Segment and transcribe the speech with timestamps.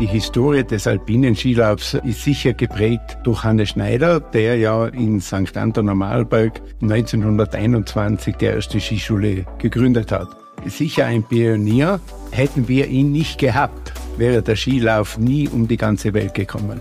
[0.00, 5.56] Die Historie des alpinen Skilaufs ist sicher geprägt durch Hannes Schneider, der ja in St.
[5.56, 10.26] Anton am Arlberg 1921 die erste Skischule gegründet hat.
[10.66, 12.00] Sicher ein Pionier.
[12.32, 16.80] Hätten wir ihn nicht gehabt, wäre der Skilauf nie um die ganze Welt gekommen.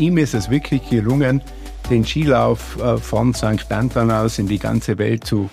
[0.00, 1.40] Ihm ist es wirklich gelungen,
[1.90, 3.70] den Skilauf äh, von St.
[3.70, 5.48] Anton aus in die ganze Welt zu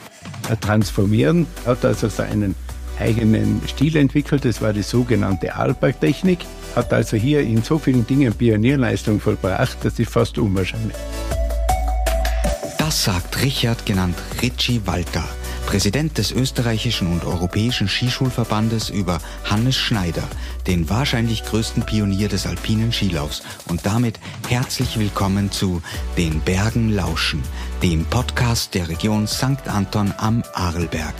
[0.49, 1.45] äh, transformieren.
[1.65, 2.55] Er hat also seinen
[2.99, 4.45] eigenen Stil entwickelt.
[4.45, 6.39] Das war die sogenannte Arlberg-Technik
[6.75, 10.95] hat also hier in so vielen Dingen Pionierleistung vollbracht, das ist fast unwahrscheinlich.
[12.77, 15.23] Das sagt Richard, genannt Richie Walter,
[15.65, 20.23] Präsident des österreichischen und europäischen Skischulverbandes über Hannes Schneider,
[20.67, 23.41] den wahrscheinlich größten Pionier des alpinen Skilaufs.
[23.67, 24.19] Und damit
[24.49, 25.81] herzlich willkommen zu
[26.17, 27.41] Den Bergen lauschen,
[27.81, 29.67] dem Podcast der Region St.
[29.67, 31.15] Anton am Arlberg.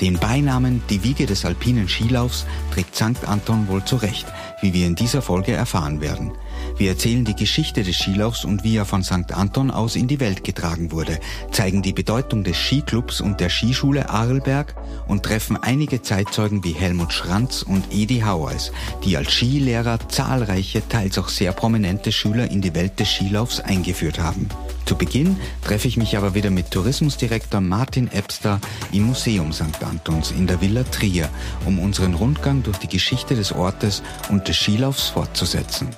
[0.00, 3.26] Den Beinamen Die Wiege des alpinen Skilaufs trägt St.
[3.26, 4.26] Anton wohl zurecht
[4.60, 6.32] wie wir in dieser Folge erfahren werden.
[6.78, 9.32] Wir erzählen die Geschichte des Skilaufs und wie er von St.
[9.32, 11.18] Anton aus in die Welt getragen wurde,
[11.50, 14.74] zeigen die Bedeutung des Skiclubs und der Skischule Arlberg
[15.08, 18.72] und treffen einige Zeitzeugen wie Helmut Schranz und Edi Hauers,
[19.04, 24.18] die als Skilehrer zahlreiche, teils auch sehr prominente Schüler in die Welt des Skilaufs eingeführt
[24.18, 24.48] haben.
[24.86, 28.60] Zu Beginn treffe ich mich aber wieder mit Tourismusdirektor Martin Ebster
[28.92, 29.82] im Museum St.
[29.82, 31.28] Antons in der Villa Trier,
[31.64, 35.88] um unseren Rundgang durch die Geschichte des Ortes und des Skilaufs fortzusetzen.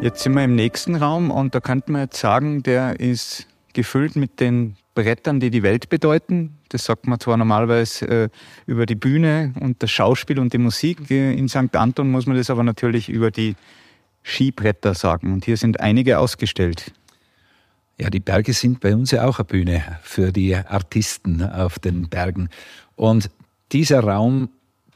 [0.00, 4.14] Jetzt sind wir im nächsten Raum und da könnte man jetzt sagen, der ist gefüllt
[4.14, 6.56] mit den Brettern, die die Welt bedeuten.
[6.68, 8.28] Das sagt man zwar normalerweise äh,
[8.66, 11.10] über die Bühne und das Schauspiel und die Musik.
[11.10, 11.74] In St.
[11.74, 13.56] Anton muss man das aber natürlich über die
[14.22, 15.32] Skibretter sagen.
[15.32, 16.92] Und hier sind einige ausgestellt.
[18.00, 22.08] Ja, die Berge sind bei uns ja auch eine Bühne für die Artisten auf den
[22.08, 22.50] Bergen.
[22.94, 23.30] Und
[23.72, 24.48] dieser Raum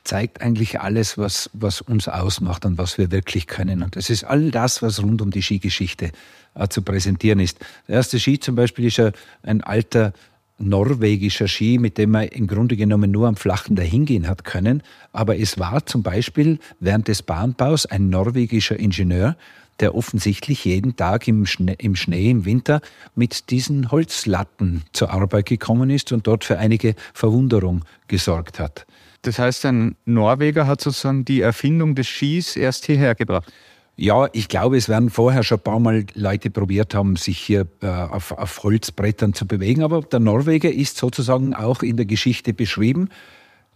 [0.05, 3.83] zeigt eigentlich alles, was, was uns ausmacht und was wir wirklich können.
[3.83, 6.11] Und das ist all das, was rund um die Skigeschichte
[6.55, 7.59] äh, zu präsentieren ist.
[7.89, 10.13] Der erste Ski zum Beispiel ist ein, ein alter
[10.59, 14.83] norwegischer Ski, mit dem man im Grunde genommen nur am Flachen dahingehen hat können.
[15.13, 19.37] Aber es war zum Beispiel während des Bahnbaus ein norwegischer Ingenieur,
[19.81, 22.81] der offensichtlich jeden Tag im Schnee, im Schnee, im Winter
[23.15, 28.87] mit diesen Holzlatten zur Arbeit gekommen ist und dort für einige Verwunderung gesorgt hat.
[29.23, 33.53] Das heißt, ein Norweger hat sozusagen die Erfindung des Skis erst hierher gebracht.
[33.95, 37.69] Ja, ich glaube, es werden vorher schon ein paar Mal Leute probiert haben, sich hier
[37.83, 39.83] äh, auf, auf Holzbrettern zu bewegen.
[39.83, 43.11] Aber der Norweger ist sozusagen auch in der Geschichte beschrieben,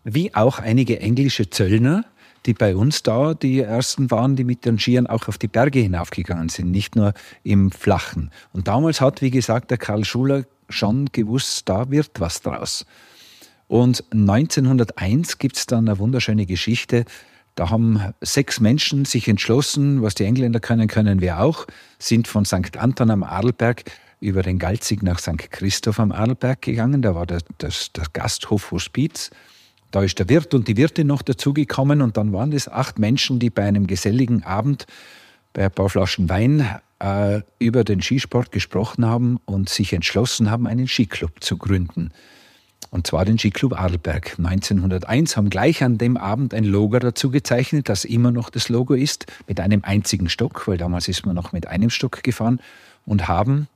[0.04, 2.04] wie auch einige englische Zöllner,
[2.46, 5.80] die bei uns da die ersten waren, die mit den Skiern auch auf die Berge
[5.80, 8.30] hinaufgegangen sind, nicht nur im Flachen.
[8.52, 12.86] Und damals hat, wie gesagt, der Karl Schuler schon gewusst, da wird was draus.
[13.68, 17.04] Und 1901 gibt es dann eine wunderschöne Geschichte.
[17.56, 21.66] Da haben sechs Menschen sich entschlossen, was die Engländer können, können wir auch,
[21.98, 22.76] sind von St.
[22.76, 23.84] Anton am Arlberg
[24.20, 25.50] über den Galzig nach St.
[25.50, 27.02] Christoph am Arlberg gegangen.
[27.02, 29.30] Da war der, das, der Gasthof Hospiz.
[29.90, 33.38] Da ist der Wirt und die Wirtin noch dazugekommen und dann waren es acht Menschen,
[33.38, 34.86] die bei einem geselligen Abend
[35.52, 36.68] bei ein paar Flaschen Wein
[36.98, 42.10] äh, über den Skisport gesprochen haben und sich entschlossen haben, einen Skiclub zu gründen.
[42.90, 44.36] Und zwar den Skiclub Arlberg.
[44.38, 48.94] 1901 haben gleich an dem Abend ein Logo dazu gezeichnet, das immer noch das Logo
[48.94, 52.60] ist, mit einem einzigen Stock, weil damals ist man noch mit einem Stock gefahren,
[53.06, 53.68] und haben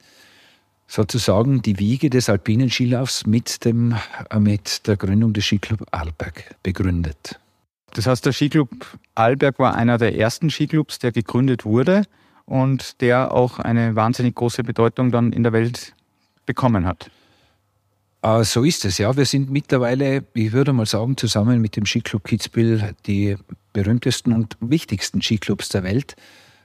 [0.87, 3.94] sozusagen die Wiege des alpinen Skilaufs mit, dem,
[4.28, 7.38] äh, mit der Gründung des Skiclub Arlberg begründet.
[7.94, 8.69] Das heißt, der Skiclub
[9.15, 12.04] Arlberg war einer der ersten Skiclubs, der gegründet wurde
[12.44, 15.94] und der auch eine wahnsinnig große Bedeutung dann in der Welt
[16.47, 17.10] bekommen hat.
[18.22, 19.16] Uh, so ist es, ja.
[19.16, 23.36] Wir sind mittlerweile, ich würde mal sagen, zusammen mit dem Skiclub Kitzbühel die
[23.72, 26.16] berühmtesten und wichtigsten Skiclubs der Welt,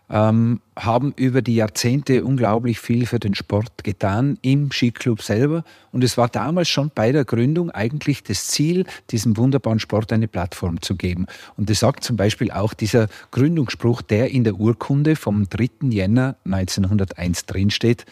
[0.09, 5.63] ähm, haben über die Jahrzehnte unglaublich viel für den Sport getan im Skiclub selber.
[5.93, 10.27] Und es war damals schon bei der Gründung eigentlich das Ziel, diesem wunderbaren Sport eine
[10.27, 11.25] Plattform zu geben.
[11.55, 15.69] Und das sagt zum Beispiel auch dieser Gründungsspruch, der in der Urkunde vom 3.
[15.89, 18.05] Jänner 1901 drinsteht.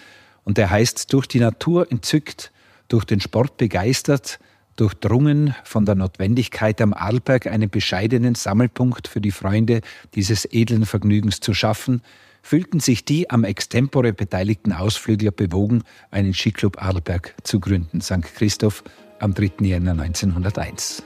[0.45, 2.52] Und der heißt, durch die Natur entzückt,
[2.93, 4.39] durch den Sport begeistert,
[4.75, 9.81] durchdrungen von der Notwendigkeit, am Arlberg einen bescheidenen Sammelpunkt für die Freunde
[10.13, 12.03] dieses edlen Vergnügens zu schaffen,
[12.43, 15.81] fühlten sich die am Extempore beteiligten Ausflügler bewogen,
[16.11, 17.99] einen Skiclub Arlberg zu gründen.
[17.99, 18.21] St.
[18.35, 18.83] Christoph
[19.19, 19.53] am 3.
[19.61, 21.01] Jänner 1901.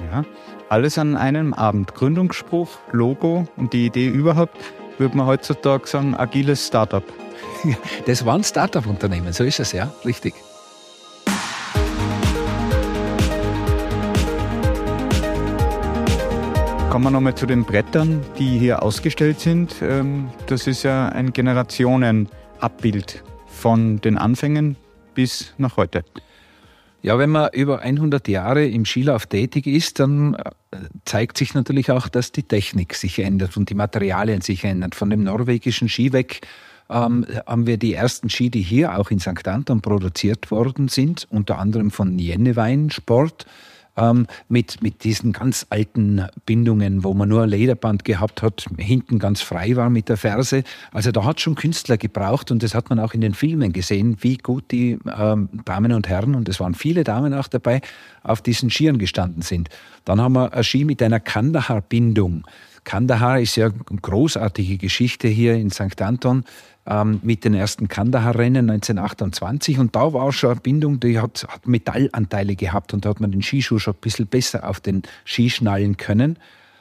[0.00, 0.24] Ja,
[0.68, 1.94] alles an einem Abend.
[1.94, 4.58] Gründungsspruch, Logo und die Idee überhaupt,
[4.98, 7.04] würde man heutzutage sagen, agiles Startup.
[8.06, 10.34] Das war ein Startup-Unternehmen, so ist es ja, richtig.
[16.90, 19.76] Kommen wir nochmal zu den Brettern, die hier ausgestellt sind.
[19.80, 24.74] Ähm, das ist ja ein Generationenabbild von den Anfängen
[25.14, 26.04] bis nach heute.
[27.00, 31.92] Ja, wenn man über 100 Jahre im Skilauf tätig ist, dann äh, zeigt sich natürlich
[31.92, 34.90] auch, dass die Technik sich ändert und die Materialien sich ändern.
[34.90, 36.40] Von dem norwegischen Ski weg
[36.90, 39.46] ähm, haben wir die ersten Ski, die hier auch in St.
[39.46, 43.46] Anton produziert worden sind, unter anderem von Jennewein Sport
[44.00, 49.40] ähm, mit, mit diesen ganz alten Bindungen, wo man nur Lederband gehabt hat, hinten ganz
[49.40, 50.64] frei war mit der Ferse.
[50.92, 54.16] Also da hat schon Künstler gebraucht und das hat man auch in den Filmen gesehen,
[54.20, 57.80] wie gut die ähm, Damen und Herren, und es waren viele Damen auch dabei,
[58.22, 59.68] auf diesen Skiern gestanden sind.
[60.04, 62.44] Dann haben wir ein Ski mit einer Kandahar-Bindung.
[62.84, 66.00] Kandahar ist ja eine großartige Geschichte hier in St.
[66.00, 66.44] Anton
[66.86, 71.66] ähm, mit den ersten Kandahar-Rennen 1928 und da war schon eine Bindung, die hat, hat
[71.66, 75.50] Metallanteile gehabt und da hat man den Skischuh schon ein bisschen besser auf den Ski
[75.50, 76.38] schnallen können.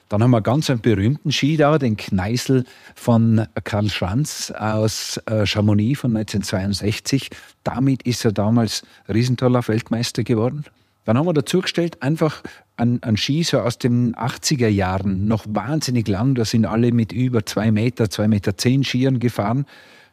[0.09, 5.45] Dann haben wir ganz einen berühmten Ski da, den Kneißl von Karl Schranz aus äh,
[5.45, 7.29] Chamonix von 1962.
[7.63, 10.65] Damit ist er damals Riesentoller Weltmeister geworden.
[11.05, 12.41] Dann haben wir dazugestellt einfach
[12.79, 16.35] einen, einen Ski so aus den 80er Jahren, noch wahnsinnig lang.
[16.35, 19.65] Da sind alle mit über zwei Meter, zwei Meter zehn Skiern gefahren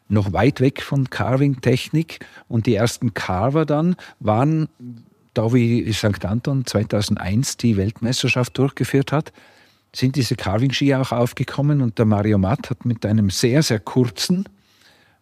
[0.08, 2.20] noch weit weg von Carving-Technik.
[2.48, 4.68] Und die ersten Carver dann waren,
[5.34, 6.24] da wie St.
[6.24, 9.32] Anton 2001 die Weltmeisterschaft durchgeführt hat,
[9.94, 14.48] sind diese Carving-Ski auch aufgekommen und der Mario Matt hat mit einem sehr, sehr kurzen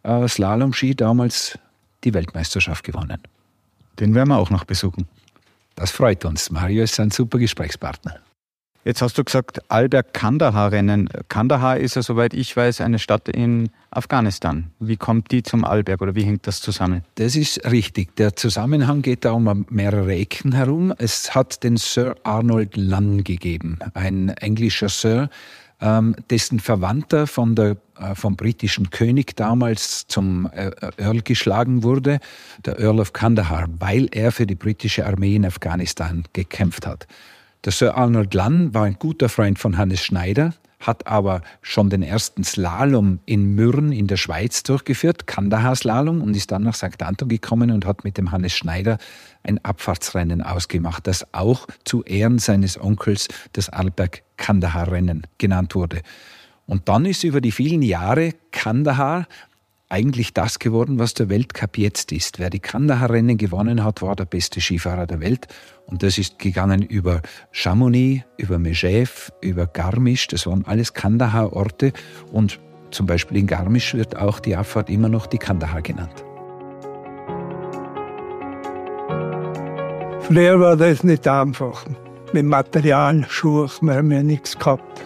[0.03, 1.59] äh, Slalom-Ski damals
[2.03, 3.19] die Weltmeisterschaft gewonnen.
[4.01, 5.07] Den werden wir auch noch besuchen.
[5.75, 6.51] Das freut uns.
[6.51, 8.21] Mario ist ein super Gesprächspartner.
[8.85, 11.09] Jetzt hast du gesagt, Alberg Kandahar-Rennen.
[11.31, 14.73] Kandahar ist ja, soweit ich weiß, eine Stadt in Afghanistan.
[14.79, 17.03] Wie kommt die zum Alberg oder wie hängt das zusammen?
[17.15, 18.15] Das ist richtig.
[18.17, 20.93] Der Zusammenhang geht da um mehrere Ecken herum.
[20.99, 25.31] Es hat den Sir Arnold Lunn gegeben, ein englischer Sir,
[26.31, 32.21] dessen Verwandter von der, äh, vom britischen König damals zum äh, Earl geschlagen wurde,
[32.65, 37.07] der Earl of Kandahar, weil er für die britische Armee in Afghanistan gekämpft hat.
[37.65, 42.03] Der Sir Arnold Lunn war ein guter Freund von Hannes Schneider, hat aber schon den
[42.03, 47.03] ersten Slalom in Mürren in der Schweiz durchgeführt, Kandahar-Slalom, und ist dann nach St.
[47.03, 48.99] Anton gekommen und hat mit dem Hannes Schneider
[49.43, 56.03] ein Abfahrtsrennen ausgemacht, das auch zu Ehren seines Onkels das Arlberg-Kandahar-Rennen genannt wurde.
[56.67, 59.27] Und dann ist über die vielen Jahre Kandahar
[59.89, 62.39] eigentlich das geworden, was der Weltcup jetzt ist.
[62.39, 65.47] Wer die Kandahar-Rennen gewonnen hat, war der beste Skifahrer der Welt.
[65.87, 67.21] Und das ist gegangen über
[67.53, 70.27] Chamonix, über Megève, über Garmisch.
[70.29, 71.93] Das waren alles Kandahar-Orte.
[72.33, 72.59] Und
[72.91, 76.25] zum Beispiel in Garmisch wird auch die Abfahrt immer noch die Kandahar genannt.
[80.21, 81.85] Früher war das nicht einfach.
[82.33, 85.03] Mit Material, Schuhe, wir haben ja nichts gehabt.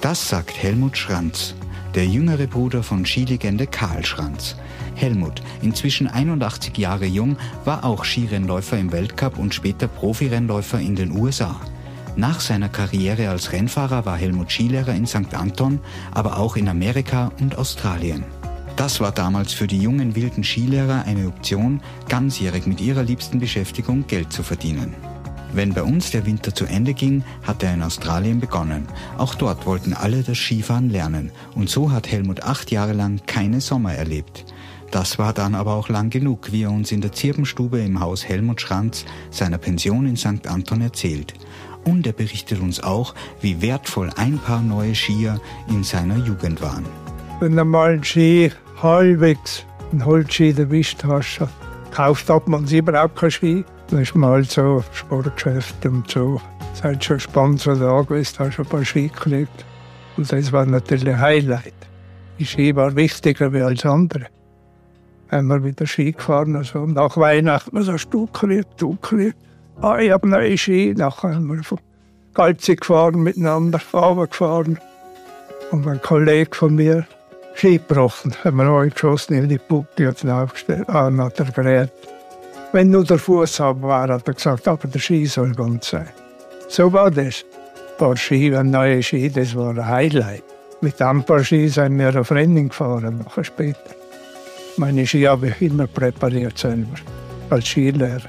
[0.00, 1.54] Das sagt Helmut Schranz,
[1.98, 4.54] der jüngere Bruder von Skilegende Karl Schranz.
[4.94, 11.10] Helmut, inzwischen 81 Jahre jung, war auch Skirennläufer im Weltcup und später Profirennläufer in den
[11.10, 11.60] USA.
[12.14, 15.34] Nach seiner Karriere als Rennfahrer war Helmut Skilehrer in St.
[15.34, 15.80] Anton,
[16.12, 18.22] aber auch in Amerika und Australien.
[18.76, 24.06] Das war damals für die jungen wilden Skilehrer eine Option, ganzjährig mit ihrer liebsten Beschäftigung
[24.06, 24.94] Geld zu verdienen.
[25.52, 28.86] Wenn bei uns der Winter zu Ende ging, hat er in Australien begonnen.
[29.16, 31.32] Auch dort wollten alle das Skifahren lernen.
[31.54, 34.44] Und so hat Helmut acht Jahre lang keine Sommer erlebt.
[34.90, 38.26] Das war dann aber auch lang genug, wie er uns in der Zirpenstube im Haus
[38.26, 40.46] Helmut Schranz seiner Pension in St.
[40.46, 41.34] Anton erzählt.
[41.84, 46.86] Und er berichtet uns auch, wie wertvoll ein paar neue Skier in seiner Jugend waren.
[47.40, 48.50] Wenn du mal einen Ski
[48.82, 51.40] halbwegs einen Holzski erwischt hast,
[51.90, 53.64] kauft hat man überhaupt keinen Ski.
[53.90, 56.38] Da ist mal so Sportgeschäft und so.
[56.74, 59.64] Seit schon Sponsor da gewesen, hast schon ein paar Ski gekriegt.
[60.18, 61.72] Und das war natürlich ein Highlight.
[62.38, 64.26] Die Ski war wichtiger als alles andere.
[65.30, 69.36] Haben wir wieder Ski gefahren, also nach Weihnachten so stuckeliert, stuckeliert.
[69.80, 70.94] Ah, ich habe neue Ski.
[70.94, 71.80] Nachher haben wir von
[72.34, 74.78] Galzig gefahren, miteinander gefahren.
[75.70, 77.06] Und ein Kollege von mir,
[77.54, 80.88] Ski gebrochen, haben wir neu geschossen in die Puppe und aufgestellt.
[80.88, 81.90] Ah, dann hat er gerät.
[82.70, 86.08] Wenn nur der Fuß ab war, hat er gesagt, aber der Ski soll ganz sein.
[86.68, 87.44] So war das.
[87.44, 90.44] Ein paar Ski, ein neuer Ski, das war ein Highlight.
[90.82, 93.94] Mit ein paar Ski sind wir auf Rennen gefahren, nachher später.
[94.76, 96.94] Meine Ski habe ich immer präpariert selber,
[97.48, 98.20] als Skilehrer.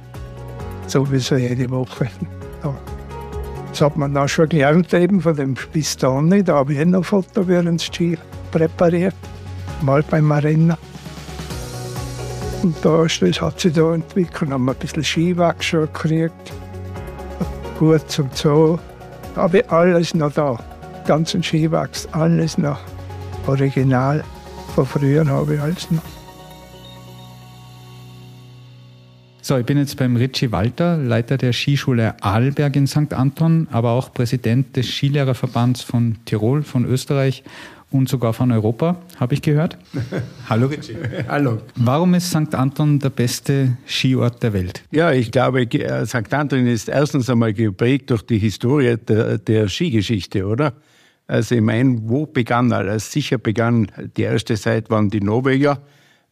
[0.88, 2.08] Sowieso jede Woche.
[2.64, 2.76] Ja.
[3.70, 6.44] Das hat man dann schon gelernt, eben von dem Pistone.
[6.44, 8.18] Da habe ich noch Foto während Ski
[8.52, 9.16] präpariert,
[9.82, 10.78] mal beim Arena.
[12.62, 16.54] Und da hat sich da entwickelt, haben wir ein bisschen Skiwachs schon gekriegt.
[17.78, 18.78] Gut zum Zoo.
[19.54, 20.58] Ich alles noch da.
[21.06, 22.80] ganzen Skiwachs, alles noch
[23.48, 24.24] original
[24.76, 26.04] von früher habe ich alles noch.
[29.42, 33.14] So, ich bin jetzt beim Richie Walter, Leiter der Skischule Arlberg in St.
[33.14, 37.44] Anton, aber auch Präsident des Skilehrerverbands von Tirol, von Österreich
[37.92, 39.78] und sogar von Europa, habe ich gehört.
[40.50, 40.96] Hallo Richie.
[41.28, 41.60] Hallo.
[41.76, 42.54] Warum ist St.
[42.54, 44.84] Anton der beste Skiort der Welt?
[44.92, 46.34] Ja, ich glaube, äh, St.
[46.34, 50.74] Anton ist erstens einmal geprägt durch die Historie der, der Skigeschichte, oder?
[51.28, 53.12] Also ich meine, wo begann alles?
[53.12, 55.82] Sicher begann die erste Zeit waren die Norweger,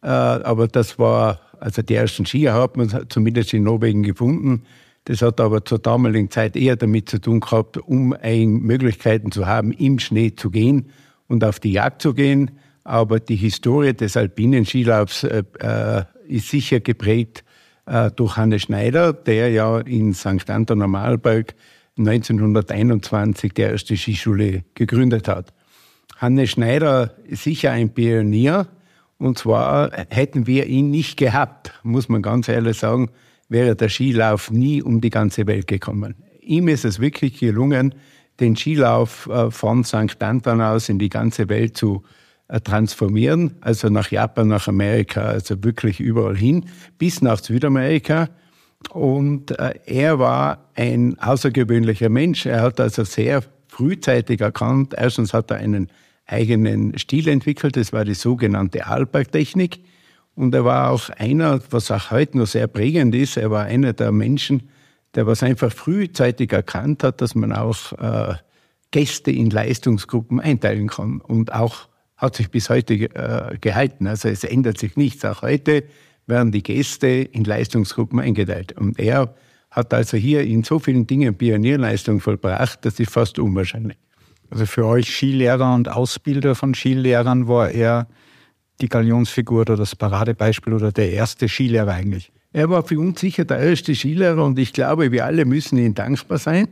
[0.02, 4.62] äh, aber das war, also die ersten Skier hat man zumindest in Norwegen gefunden.
[5.04, 9.72] Das hat aber zur damaligen Zeit eher damit zu tun gehabt, um Möglichkeiten zu haben,
[9.72, 10.90] im Schnee zu gehen
[11.28, 12.50] und auf die Jagd zu gehen.
[12.84, 17.44] Aber die Historie des alpinen Skilaufs äh, äh, ist sicher geprägt
[17.86, 20.48] äh, durch Hannes Schneider, der ja in St.
[20.48, 21.54] Anton am Arlberg
[21.98, 25.52] 1921 die erste Skischule gegründet hat.
[26.16, 28.66] Hannes Schneider ist sicher ein Pionier.
[29.18, 33.10] Und zwar hätten wir ihn nicht gehabt, muss man ganz ehrlich sagen,
[33.48, 36.14] wäre der Skilauf nie um die ganze Welt gekommen.
[36.40, 37.94] Ihm ist es wirklich gelungen,
[38.40, 40.22] den Skilauf äh, von St.
[40.22, 42.02] Anton aus in die ganze Welt zu
[42.48, 46.66] äh, transformieren, also nach Japan, nach Amerika, also wirklich überall hin,
[46.98, 48.28] bis nach Südamerika.
[48.90, 52.46] Und äh, er war ein außergewöhnlicher Mensch.
[52.46, 55.88] Er hat also sehr frühzeitig erkannt, erstens hat er einen
[56.26, 59.80] eigenen Stil entwickelt, das war die sogenannte Alberg-Technik.
[60.34, 63.92] Und er war auch einer, was auch heute noch sehr prägend ist, er war einer
[63.92, 64.68] der Menschen,
[65.18, 68.34] der was einfach frühzeitig erkannt hat, dass man auch äh,
[68.92, 71.20] Gäste in Leistungsgruppen einteilen kann.
[71.20, 74.06] Und auch hat sich bis heute äh, gehalten.
[74.06, 75.24] Also es ändert sich nichts.
[75.24, 75.82] Auch heute
[76.28, 78.78] werden die Gäste in Leistungsgruppen eingeteilt.
[78.78, 79.34] Und er
[79.72, 83.98] hat also hier in so vielen Dingen Pionierleistung vollbracht, das ist fast unwahrscheinlich.
[84.50, 88.06] Also für euch Skilehrer und Ausbilder von Skilehrern war er
[88.80, 92.30] die Galionsfigur oder das Paradebeispiel oder der erste Skilehrer eigentlich?
[92.52, 95.94] Er war für uns sicher der erste Skilehrer und ich glaube, wir alle müssen ihm
[95.94, 96.68] dankbar sein,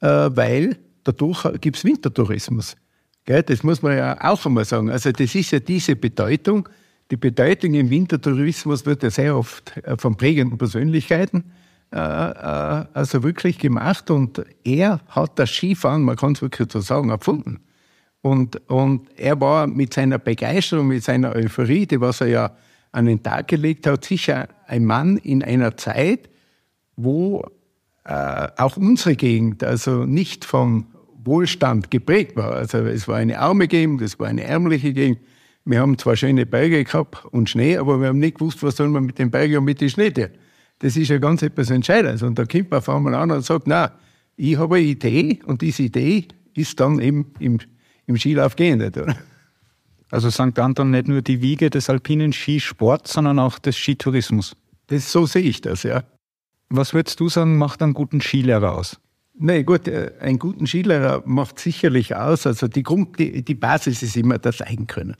[0.00, 2.76] äh, weil dadurch gibt es Wintertourismus.
[3.24, 4.90] Das muss man ja auch einmal sagen.
[4.90, 6.68] Also das ist ja diese Bedeutung.
[7.10, 11.44] Die Bedeutung im Wintertourismus wird ja sehr oft äh, von prägenden Persönlichkeiten
[11.92, 17.10] äh, also wirklich gemacht und er hat das Skifahren, man kann es wirklich so sagen,
[17.10, 17.60] erfunden.
[18.22, 22.56] Und, und er war mit seiner Begeisterung, mit seiner Euphorie, die was er ja
[22.92, 26.28] an den Tag gelegt hat, sicher ein Mann in einer Zeit,
[26.96, 27.44] wo
[28.04, 30.86] äh, auch unsere Gegend also nicht vom
[31.24, 32.52] Wohlstand geprägt war.
[32.52, 35.20] Also es war eine arme Gegend, es war eine ärmliche Gegend.
[35.64, 38.88] Wir haben zwar schöne Berge gehabt und Schnee, aber wir haben nicht gewusst, was soll
[38.88, 40.28] man mit den Bergen und mit den Schnee tun.
[40.80, 42.22] Das ist ja ganz etwas Entscheidendes.
[42.22, 43.92] Und da kommt man auf einmal an und sagt, na,
[44.36, 47.58] ich habe eine Idee und diese Idee ist dann eben im,
[48.06, 48.96] im Skilauf geendet.
[48.96, 49.16] Oder?
[50.12, 50.58] Also St.
[50.58, 54.54] Anton nicht nur die Wiege des alpinen Skisports, sondern auch des Skitourismus.
[54.88, 56.04] Das, so sehe ich das, ja.
[56.68, 59.00] Was würdest du sagen, macht einen guten Skilehrer aus?
[59.38, 62.46] Nee, gut, äh, einen guten Skilehrer macht sicherlich aus.
[62.46, 65.16] Also die, Grund, die, die Basis ist immer das Eigenkönnen.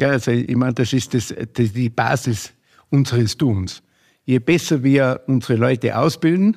[0.00, 2.52] Also ich meine, das ist das, das die Basis
[2.90, 3.80] unseres Tuns.
[4.24, 6.56] Je besser wir unsere Leute ausbilden,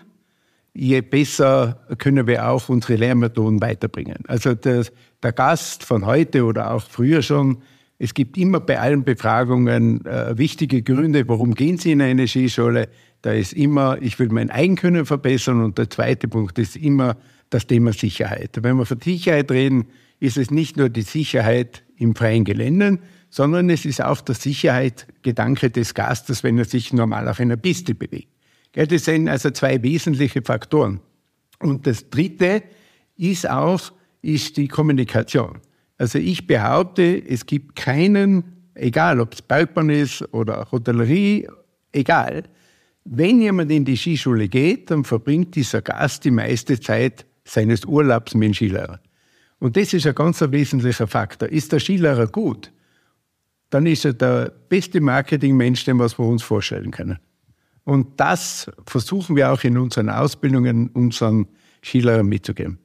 [0.73, 4.23] je besser können wir auch unsere Lehrmethoden weiterbringen.
[4.27, 4.85] Also der,
[5.21, 7.61] der Gast von heute oder auch früher schon
[7.97, 12.89] es gibt immer bei allen Befragungen äh, wichtige Gründe, warum gehen Sie in eine Skischule.
[13.21, 17.17] Da ist immer, ich will mein Eigenkönnen verbessern und der zweite Punkt ist immer
[17.49, 18.59] das Thema Sicherheit.
[18.61, 19.87] Wenn wir von Sicherheit reden,
[20.19, 22.99] ist es nicht nur die Sicherheit im freien Gelände,
[23.29, 27.95] sondern es ist auch der Sicherheitsgedanke des Gastes, wenn er sich normal auf einer Piste
[27.95, 28.29] bewegt.
[28.73, 30.99] Das sind also zwei wesentliche Faktoren.
[31.59, 32.63] Und das dritte
[33.15, 35.61] ist auch, ist die Kommunikation.
[35.97, 41.47] Also ich behaupte, es gibt keinen, egal ob es Bergbahn ist oder Hotellerie,
[41.91, 42.43] egal,
[43.05, 48.33] wenn jemand in die Skischule geht, dann verbringt dieser Gast die meiste Zeit seines Urlaubs
[48.33, 48.99] mit dem Skilehrer.
[49.59, 51.47] Und das ist ein ganz wesentlicher Faktor.
[51.49, 52.71] Ist der Skilehrer gut,
[53.69, 57.19] dann ist er der beste Marketingmensch, den wir uns vorstellen können.
[57.83, 61.47] Und das versuchen wir auch in unseren Ausbildungen unseren
[61.83, 62.79] Skilehrern mitzugeben.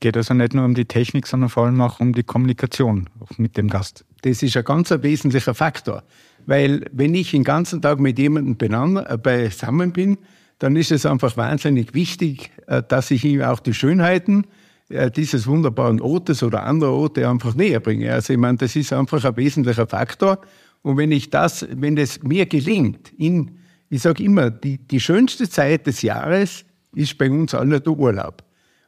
[0.00, 3.56] Geht also nicht nur um die Technik, sondern vor allem auch um die Kommunikation mit
[3.56, 4.04] dem Gast.
[4.22, 6.02] Das ist ein ganz wesentlicher Faktor.
[6.46, 10.18] Weil wenn ich den ganzen Tag mit jemandem äh, beisammen bin,
[10.58, 14.46] dann ist es einfach wahnsinnig wichtig, äh, dass ich ihm auch die Schönheiten
[14.88, 18.12] äh, dieses wunderbaren Ortes oder anderer Orte einfach näher bringe.
[18.12, 20.40] Also ich meine, das ist einfach ein wesentlicher Faktor.
[20.82, 23.58] Und wenn ich das, wenn es mir gelingt, in,
[23.88, 28.44] ich sage immer, die, die schönste Zeit des Jahres ist bei uns alle der Urlaub.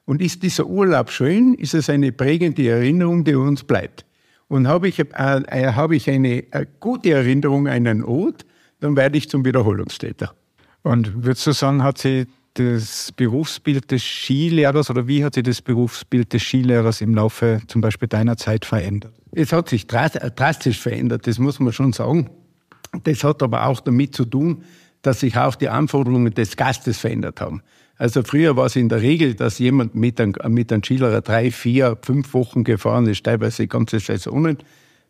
[0.06, 4.06] Und ist dieser Urlaub schön, ist es eine prägende Erinnerung, die uns bleibt.
[4.48, 8.46] Und habe ich, äh, äh hab ich eine, äh, gute Erinnerung an einen Ort,
[8.80, 10.32] dann werde ich zum Wiederholungstäter.
[10.82, 15.60] Und würdest du sagen, hat sich das Berufsbild des Skilehrers oder wie hat sich das
[15.60, 19.12] Berufsbild des Skilehrers im Laufe zum Beispiel deiner Zeit verändert?
[19.32, 22.30] Es hat sich drastisch verändert, das muss man schon sagen.
[23.02, 24.62] Das hat aber auch damit zu tun,
[25.06, 27.62] dass sich auch die Anforderungen des Gastes verändert haben.
[27.96, 31.50] Also früher war es in der Regel, dass jemand mit einem, mit einem Skilehrer drei,
[31.50, 34.58] vier, fünf Wochen gefahren ist, teilweise ganze Saisonen.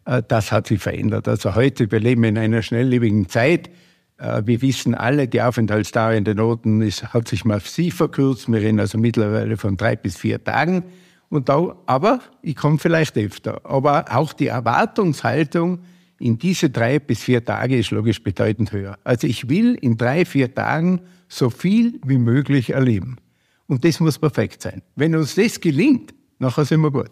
[0.05, 1.27] Äh, das hat sich verändert.
[1.29, 3.71] Also heute, wir leben in einer schnelllebigen Zeit.
[4.19, 8.53] Äh, wir wissen alle, die Aufenthaltsdauer in den Noten hat sich massiv verkürzt.
[8.53, 10.85] Wir reden also mittlerweile von drei bis vier Tagen.
[11.29, 13.63] Und da, aber ich komme vielleicht öfter.
[13.65, 15.81] Aber auch die Erwartungshaltung
[16.19, 18.99] in diese drei bis vier Tage ist logisch bedeutend höher.
[19.05, 23.17] Also ich will in drei, vier Tagen so viel wie möglich erleben.
[23.67, 24.83] Und das muss perfekt sein.
[24.95, 27.11] Wenn uns das gelingt, nachher sind wir gut.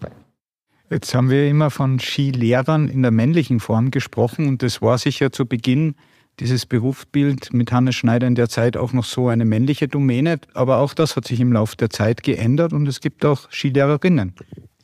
[0.91, 5.33] Jetzt haben wir immer von Skilehrern in der männlichen Form gesprochen und das war sicher
[5.33, 5.97] zu Beginn
[6.41, 10.41] dieses Berufsbild mit Hannes Schneider in der Zeit auch noch so eine männliche Domäne.
[10.53, 14.35] Aber auch das hat sich im Laufe der Zeit geändert und es gibt auch Skilehrerinnen.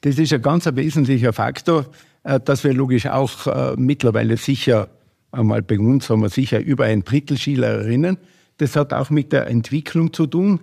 [0.02, 1.86] Das ist ein ganz wesentlicher Faktor,
[2.22, 4.88] dass wir logisch auch äh, mittlerweile sicher,
[5.32, 8.18] einmal bei uns haben wir sicher über ein Drittel Skilehrerinnen.
[8.58, 10.60] Das hat auch mit der Entwicklung zu tun,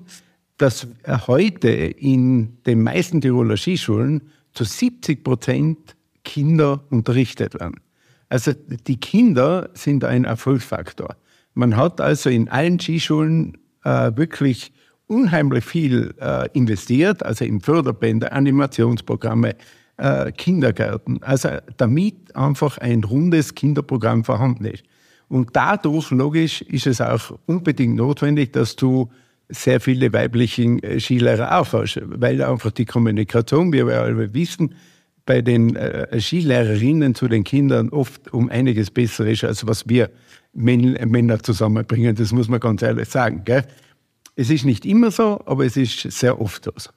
[0.58, 0.88] dass
[1.28, 4.22] heute in den meisten Tiroler Skischulen
[4.54, 7.80] zu 70 Prozent Kinder unterrichtet werden.
[8.30, 11.16] Also die Kinder sind ein Erfolgsfaktor.
[11.54, 14.74] Man hat also in allen Skischulen äh, wirklich
[15.08, 19.56] unheimlich viel äh, investiert, also in Förderbände, Animationsprogramme,
[19.98, 21.22] äh, Kindergärten.
[21.24, 24.84] Also damit einfach ein rundes Kinderprogramm vorhanden ist.
[25.30, 29.10] Und dadurch, logisch, ist es auch unbedingt notwendig, dass du
[29.50, 34.76] sehr viele weibliche äh, Skilehrer auch hast, weil einfach die Kommunikation, wie wir alle wissen,
[35.26, 40.10] bei den äh, Skilehrerinnen zu den Kindern oft um einiges besser ist, als was wir
[40.54, 42.16] Männer zusammenbringen.
[42.16, 43.44] Das muss man ganz ehrlich sagen.
[43.44, 43.66] Gell?
[44.36, 46.92] Es ist nicht immer so, aber es ist sehr oft so.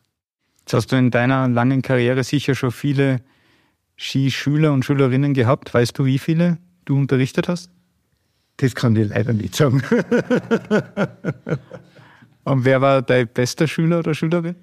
[0.71, 3.17] Jetzt hast du in deiner langen Karriere sicher schon viele
[3.97, 5.75] Skischüler und Schülerinnen gehabt.
[5.75, 7.71] Weißt du, wie viele du unterrichtet hast?
[8.59, 9.83] Das kann ich leider nicht sagen.
[12.45, 14.55] und wer war dein bester Schüler oder Schülerin?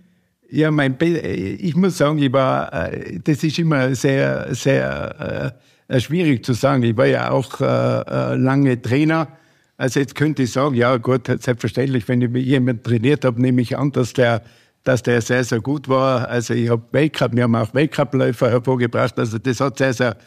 [0.49, 5.57] Ja, mein Be ich muss sagen, ich war, äh, das ist immer sehr, sehr
[5.89, 6.83] äh, schwierig zu sagen.
[6.83, 9.27] Ich war ja auch äh, äh, lange Trainer.
[9.75, 13.77] Also jetzt könnte ich sagen, ja gut, selbstverständlich, wenn ich jemanden trainiert habe, nehme ich
[13.77, 14.41] an, dass der,
[14.87, 16.27] dass der sehr, sehr gut war.
[16.27, 19.17] Also ich habe Weltcup, wir haben auch Weltcup-Läufer hervorgebracht.
[19.19, 20.17] Also das hat sehr, sehr,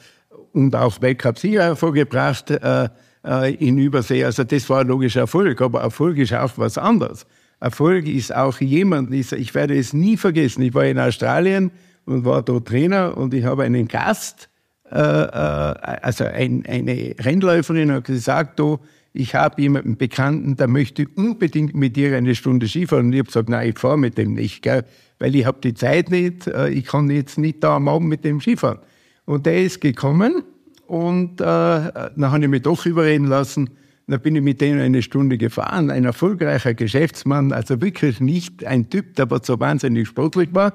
[0.52, 2.50] und auch Weltcup-Sieger hervorgebracht.
[2.50, 2.88] Äh,
[3.24, 4.24] äh, in Übersee.
[4.24, 7.26] Also das war ein logischer Erfolg, aber Erfolg ist auch was anderes.
[7.60, 11.70] Erfolg ist auch jemand, ich werde es nie vergessen, ich war in Australien
[12.06, 14.48] und war dort Trainer und ich habe einen Gast,
[14.90, 18.78] äh, äh, also ein, eine Rennläuferin hat gesagt, du,
[19.12, 23.06] ich habe jemanden Bekannten, der möchte unbedingt mit dir eine Stunde Skifahren.
[23.06, 24.84] Und ich habe gesagt, nein, ich fahre mit dem nicht, gell?
[25.18, 28.24] weil ich habe die Zeit nicht, äh, ich kann jetzt nicht da am Abend mit
[28.24, 28.78] dem Skifahren.
[29.24, 30.42] Und der ist gekommen
[30.86, 33.70] und äh, dann habe ich mich doch überreden lassen.
[34.06, 35.90] Dann bin ich mit denen eine Stunde gefahren.
[35.90, 40.74] Ein erfolgreicher Geschäftsmann, also wirklich nicht ein Typ, der aber so wahnsinnig sportlich war.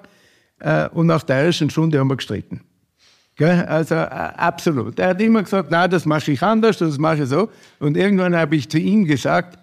[0.59, 2.61] Äh, und nach der ersten Stunde haben wir gestritten.
[3.35, 3.65] Gell?
[3.65, 4.99] Also äh, absolut.
[4.99, 7.49] Er hat immer gesagt, na, das mache ich anders, das mache ich so.
[7.79, 9.59] Und irgendwann habe ich zu ihm gesagt,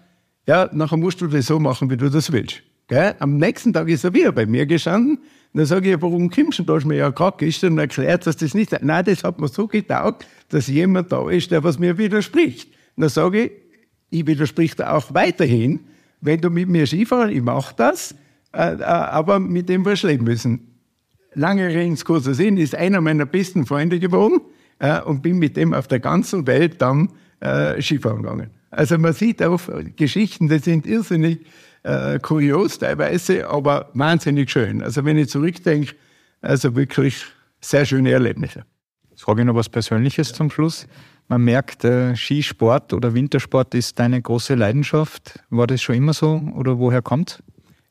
[0.47, 2.61] ja, nachher musst du das so machen, wie du das willst.
[2.87, 3.15] Gell?
[3.19, 5.19] Am nächsten Tag ist er wieder bei mir gestanden
[5.53, 6.63] dann sage ich, warum kommst du?
[6.63, 9.67] Da du mir ja gerade gestern erklärt, dass das nicht, nein, das hat mir so
[9.67, 12.69] getaugt, dass jemand da ist, der was mir widerspricht.
[12.97, 13.51] dann sage ich,
[14.09, 15.81] ich widersprich da auch weiterhin,
[16.21, 18.15] wenn du mit mir Skifahren, ich mache das,
[18.51, 20.72] äh, äh, aber mit dem wirst du leben müssen.
[21.35, 24.41] Lange Reden, kurzer ist einer meiner besten Freunde geworden
[24.79, 28.49] äh, und bin mit dem auf der ganzen Welt dann äh, Skifahren gegangen.
[28.71, 31.45] Also man sieht auf Geschichten, die sind irrsinnig
[31.83, 34.81] äh, kurios teilweise, aber wahnsinnig schön.
[34.81, 35.93] Also wenn ich zurückdenke,
[36.41, 37.25] also wirklich
[37.61, 38.65] sehr schöne Erlebnisse.
[39.09, 40.87] Jetzt frage ich noch was Persönliches zum Schluss.
[41.27, 45.39] Man merkt, äh, Skisport oder Wintersport ist deine große Leidenschaft.
[45.49, 47.43] War das schon immer so oder woher kommt?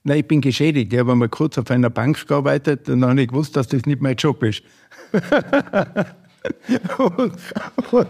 [0.05, 0.93] Nein, ich bin geschädigt.
[0.93, 3.87] Ich habe mal kurz auf einer Bank gearbeitet und dann habe ich gewusst, dass das
[3.87, 4.63] nicht mein Job ist.
[6.99, 7.33] und,
[7.93, 8.09] und,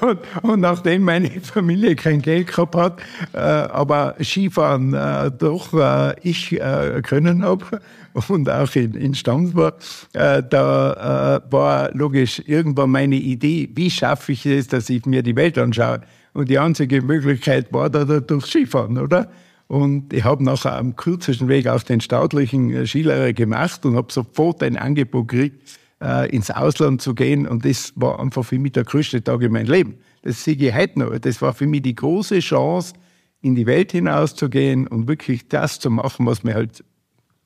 [0.00, 3.00] und, und, nachdem meine Familie kein Geld gehabt hat,
[3.32, 7.80] äh, aber Skifahren äh, doch äh, ich äh, können habe
[8.28, 9.74] und auch in, in Stammsburg,
[10.12, 15.24] äh, da äh, war logisch irgendwann meine Idee, wie schaffe ich es, dass ich mir
[15.24, 16.02] die Welt anschaue.
[16.32, 19.28] Und die einzige Möglichkeit war da durch Skifahren, oder?
[19.70, 24.12] Und ich habe nachher am kürzesten Weg auch den staatlichen äh, Skilehrer gemacht und habe
[24.12, 27.46] sofort ein Angebot gekriegt, äh, ins Ausland zu gehen.
[27.46, 29.98] Und das war einfach für mich der größte Tag in meinem Leben.
[30.22, 31.16] Das sehe ich heute noch.
[31.20, 32.94] Das war für mich die große Chance,
[33.42, 36.82] in die Welt hinauszugehen und wirklich das zu machen, was mich halt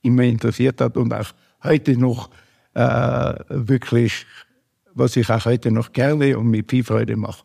[0.00, 1.30] immer interessiert hat und auch
[1.62, 2.30] heute noch
[2.72, 4.24] äh, wirklich,
[4.94, 7.44] was ich auch heute noch gerne und mit viel Freude mache.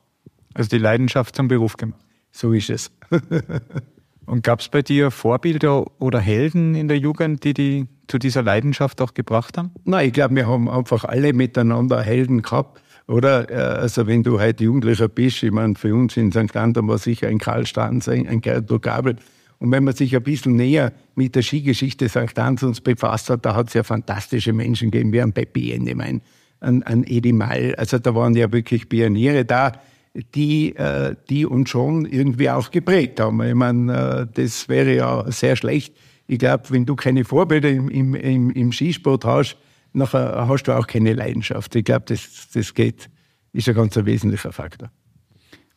[0.53, 1.99] Also die Leidenschaft zum Beruf gemacht.
[2.31, 2.91] So ist es.
[4.29, 8.43] Und gab es bei dir Vorbilder oder Helden in der Jugend, die die zu dieser
[8.43, 9.71] Leidenschaft auch gebracht haben?
[9.85, 12.79] Nein, ich glaube, wir haben einfach alle miteinander Helden gehabt.
[13.07, 13.49] Oder?
[13.49, 16.55] Äh, also wenn du heute Jugendlicher bist, ich meine, für uns in St.
[16.55, 19.15] Anton war sicher ein Karl Stanz, ein Gerdo Gabel.
[19.57, 22.37] Und wenn man sich ein bisschen näher mit der Skigeschichte St.
[22.37, 26.21] Antons befasst hat, da hat es ja fantastische Menschen gegeben, wie ein Peppi Endemein,
[26.59, 27.73] ein, ein Edi Mall.
[27.79, 29.71] Also da waren ja wirklich Pioniere da
[30.13, 33.41] die, äh, die uns schon irgendwie auch geprägt haben.
[33.41, 35.95] Ich meine, äh, das wäre ja sehr schlecht.
[36.27, 39.57] Ich glaube, wenn du keine Vorbilder im, im, im, Skisport hast,
[39.93, 41.75] nachher hast du auch keine Leidenschaft.
[41.75, 43.09] Ich glaube, das, das geht,
[43.53, 44.91] ist ein ganz wesentlicher Faktor.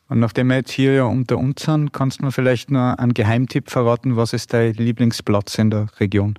[0.08, 3.14] Und nachdem wir jetzt hier ja unter uns sind, kannst du mir vielleicht noch einen
[3.14, 6.34] Geheimtipp verraten, was ist dein Lieblingsplatz in der Region?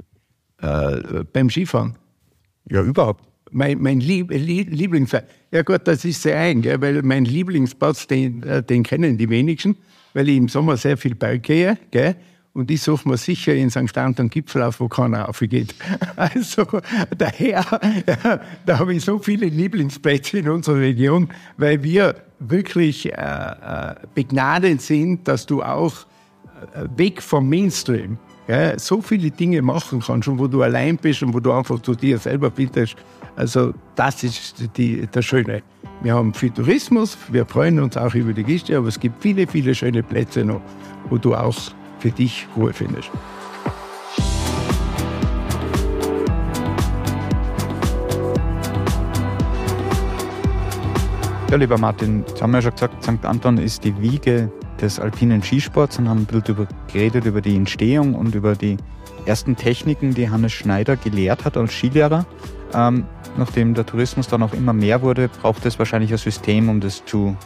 [0.62, 1.97] Äh, beim Skifahren.
[2.69, 5.12] Ja, überhaupt mein, mein Lieb, Lieblings...
[5.52, 9.30] Ja gut, das ist sehr ein, gell, weil mein Lieblingsplatz, den, äh, den kennen die
[9.30, 9.78] wenigsten,
[10.13, 11.78] weil ich im Sommer sehr viel Berg gehe.
[11.92, 12.16] Gell,
[12.54, 13.98] und ich suche mir sicher in St.
[13.98, 15.74] Anton Gipfel auf, wo keiner aufgeht.
[16.16, 16.66] Also
[17.18, 17.66] daher,
[18.08, 23.96] ja, da habe ich so viele Lieblingsplätze in unserer Region, weil wir wirklich äh, äh,
[24.13, 25.94] begnadet sind, dass du auch
[26.76, 31.24] äh, weg vom Mainstream ja, so viele Dinge machen kannst und wo du allein bist
[31.24, 32.96] und wo du einfach zu dir selber findest.
[33.36, 35.63] Also das ist die, das Schöne.
[36.02, 39.48] Wir haben viel Tourismus, wir freuen uns auch über die Giste, aber es gibt viele,
[39.48, 40.62] viele schöne Plätze noch,
[41.10, 41.56] wo du auch
[42.00, 43.10] für dich Ruhe findest.
[51.50, 53.26] Ja, lieber Martin, jetzt haben wir ja schon gesagt, St.
[53.26, 54.52] Anton ist die Wiege
[54.84, 58.78] des alpinen Skisports und haben ein bisschen über, geredet über die Entstehung und über die
[59.26, 62.26] ersten Techniken, die Hannes Schneider gelehrt hat als Skilehrer.
[62.74, 63.06] Ähm,
[63.38, 67.06] nachdem der Tourismus dann auch immer mehr wurde, braucht es wahrscheinlich ein System, um das
[67.06, 67.38] zu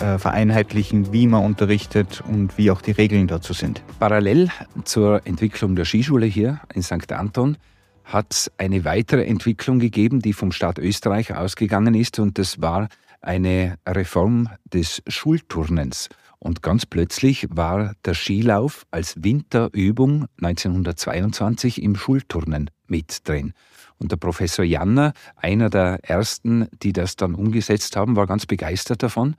[0.00, 3.82] äh, vereinheitlichen, wie man unterrichtet und wie auch die Regeln dazu sind.
[4.00, 4.48] Parallel
[4.84, 7.12] zur Entwicklung der Skischule hier in St.
[7.12, 7.56] Anton
[8.04, 12.88] hat es eine weitere Entwicklung gegeben, die vom Staat Österreich ausgegangen ist und das war
[13.20, 16.08] eine Reform des Schulturnens.
[16.40, 23.52] Und ganz plötzlich war der Skilauf als Winterübung 1922 im Schulturnen mit drin.
[23.98, 29.02] Und der Professor Janner, einer der ersten, die das dann umgesetzt haben, war ganz begeistert
[29.02, 29.36] davon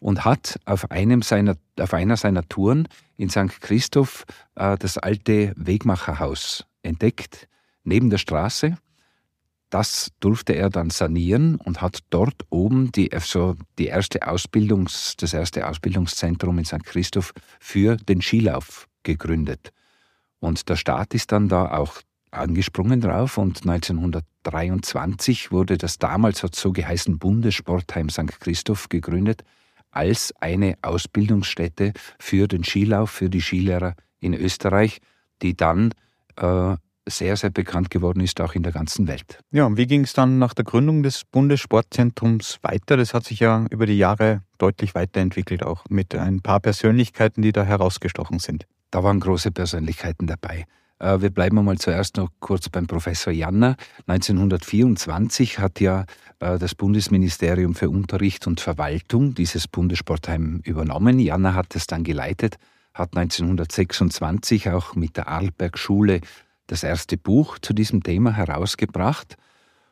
[0.00, 3.60] und hat auf, einem seiner, auf einer seiner Touren in St.
[3.60, 4.24] Christoph
[4.56, 7.46] äh, das alte Wegmacherhaus entdeckt,
[7.84, 8.76] neben der Straße
[9.70, 15.32] das durfte er dann sanieren und hat dort oben die, also die erste Ausbildungs, das
[15.32, 16.84] erste Ausbildungszentrum in St.
[16.84, 19.70] Christoph für den Skilauf gegründet.
[20.40, 26.54] Und der Staat ist dann da auch angesprungen drauf und 1923 wurde das damals hat
[26.54, 28.40] so geheißen Bundessportheim St.
[28.40, 29.42] Christoph gegründet
[29.90, 34.98] als eine Ausbildungsstätte für den Skilauf, für die Skilehrer in Österreich,
[35.42, 35.92] die dann
[36.36, 36.76] äh,
[37.10, 39.40] sehr, sehr bekannt geworden ist, auch in der ganzen Welt.
[39.50, 42.96] Ja, und wie ging es dann nach der Gründung des Bundessportzentrums weiter?
[42.96, 47.52] Das hat sich ja über die Jahre deutlich weiterentwickelt, auch mit ein paar Persönlichkeiten, die
[47.52, 48.66] da herausgestochen sind.
[48.90, 50.66] Da waren große Persönlichkeiten dabei.
[51.00, 53.76] Äh, wir bleiben mal zuerst noch kurz beim Professor Janner.
[54.06, 56.04] 1924 hat ja
[56.38, 61.18] äh, das Bundesministerium für Unterricht und Verwaltung dieses Bundessportheim übernommen.
[61.18, 62.56] Janner hat es dann geleitet,
[62.94, 66.20] hat 1926 auch mit der Arlberg-Schule
[66.70, 69.36] das erste Buch zu diesem Thema herausgebracht.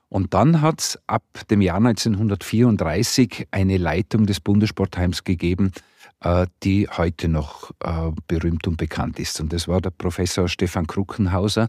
[0.09, 5.73] Und dann hat es ab dem Jahr 1934 eine Leitung des Bundessportheims gegeben,
[6.21, 9.41] äh, die heute noch äh, berühmt und bekannt ist.
[9.41, 11.69] Und das war der Professor Stefan Kruckenhauser,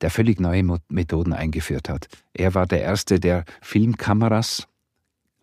[0.00, 2.08] der völlig neue Methoden eingeführt hat.
[2.32, 4.66] Er war der Erste, der Filmkameras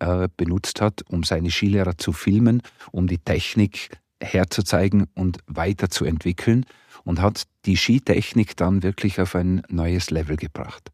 [0.00, 6.66] äh, benutzt hat, um seine Skilehrer zu filmen, um die Technik herzuzeigen und weiterzuentwickeln
[7.04, 10.90] und hat die Skitechnik dann wirklich auf ein neues Level gebracht.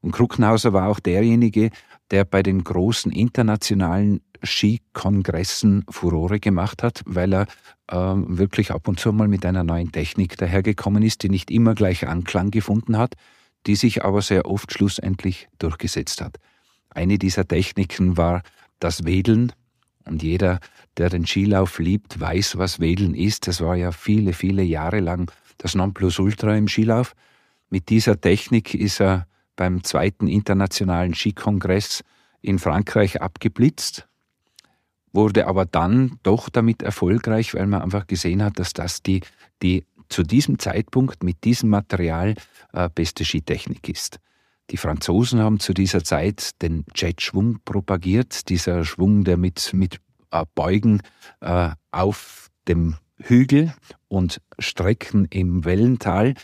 [0.00, 1.70] Und Kruckenhauser war auch derjenige,
[2.10, 7.46] der bei den großen internationalen Skikongressen Furore gemacht hat, weil er
[7.88, 11.74] äh, wirklich ab und zu mal mit einer neuen Technik dahergekommen ist, die nicht immer
[11.74, 13.14] gleich Anklang gefunden hat,
[13.66, 16.38] die sich aber sehr oft schlussendlich durchgesetzt hat.
[16.90, 18.42] Eine dieser Techniken war
[18.80, 19.52] das Wedeln.
[20.04, 20.58] Und jeder,
[20.96, 23.46] der den Skilauf liebt, weiß, was Wedeln ist.
[23.46, 25.30] Das war ja viele, viele Jahre lang
[25.62, 27.14] das Nonplusultra im Skilauf.
[27.70, 32.02] Mit dieser Technik ist er beim zweiten internationalen Skikongress
[32.40, 34.08] in Frankreich abgeblitzt,
[35.12, 39.20] wurde aber dann doch damit erfolgreich, weil man einfach gesehen hat, dass das die,
[39.62, 42.34] die zu diesem Zeitpunkt mit diesem Material
[42.72, 44.18] äh, beste Skitechnik ist.
[44.70, 50.44] Die Franzosen haben zu dieser Zeit den Jetschwung propagiert, dieser Schwung, der mit, mit äh,
[50.54, 51.02] Beugen
[51.40, 53.72] äh, auf dem Hügel
[54.08, 56.34] und Strecken im Wellental.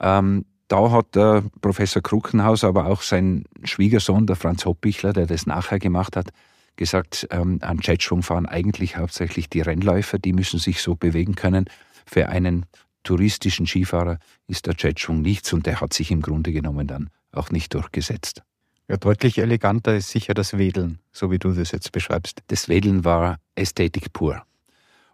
[0.00, 5.46] Ähm, da hat der Professor Kruckenhaus, aber auch sein Schwiegersohn, der Franz Hoppichler, der das
[5.46, 6.30] nachher gemacht hat,
[6.76, 11.66] gesagt, ähm, an Jetschwung fahren eigentlich hauptsächlich die Rennläufer, die müssen sich so bewegen können.
[12.06, 12.66] Für einen
[13.04, 17.50] touristischen Skifahrer ist der Jetschwung nichts und der hat sich im Grunde genommen dann auch
[17.50, 18.42] nicht durchgesetzt.
[18.88, 22.42] Ja, deutlich eleganter ist sicher das Wedeln, so wie du das jetzt beschreibst.
[22.48, 24.42] Das Wedeln war Ästhetik pur.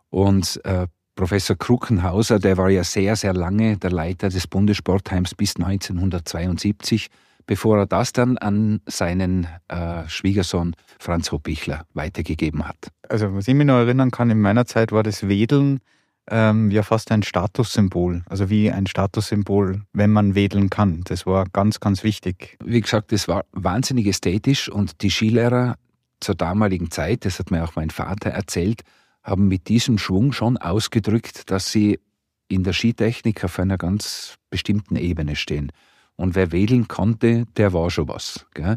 [0.09, 5.57] Und äh, Professor Kruckenhauser, der war ja sehr, sehr lange der Leiter des Bundessportheims bis
[5.57, 7.09] 1972,
[7.47, 12.89] bevor er das dann an seinen äh, Schwiegersohn Franz Hoppichler weitergegeben hat.
[13.09, 15.81] Also was ich mich noch erinnern kann, in meiner Zeit war das Wedeln
[16.31, 18.23] ähm, ja fast ein Statussymbol.
[18.29, 21.03] Also wie ein Statussymbol, wenn man wedeln kann.
[21.05, 22.57] Das war ganz, ganz wichtig.
[22.65, 25.77] Wie gesagt, das war wahnsinnig ästhetisch und die Skilehrer
[26.21, 28.83] zur damaligen Zeit, das hat mir auch mein Vater erzählt,
[29.23, 32.01] haben mit diesem Schwung schon ausgedrückt, dass sie
[32.49, 35.73] in der Skitechnik auf einer ganz bestimmten Ebene stehen.
[36.17, 38.47] Und wer wedeln konnte, der war schon was.
[38.55, 38.77] Gell?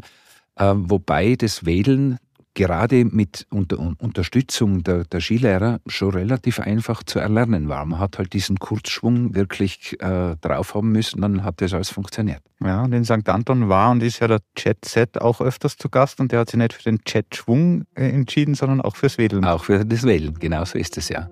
[0.56, 2.18] Ähm, wobei das Wedeln
[2.54, 7.84] gerade mit unter, Unterstützung der, der, Skilehrer schon relativ einfach zu erlernen war.
[7.84, 12.42] Man hat halt diesen Kurzschwung wirklich äh, drauf haben müssen, dann hat das alles funktioniert.
[12.60, 13.28] Ja, und in St.
[13.28, 16.50] Anton war und ist ja der Jet Set auch öfters zu Gast und der hat
[16.50, 19.44] sich nicht für den Jet-Schwung äh, entschieden, sondern auch fürs Wedeln.
[19.44, 21.28] Auch für das Wedeln, genau so ist es ja.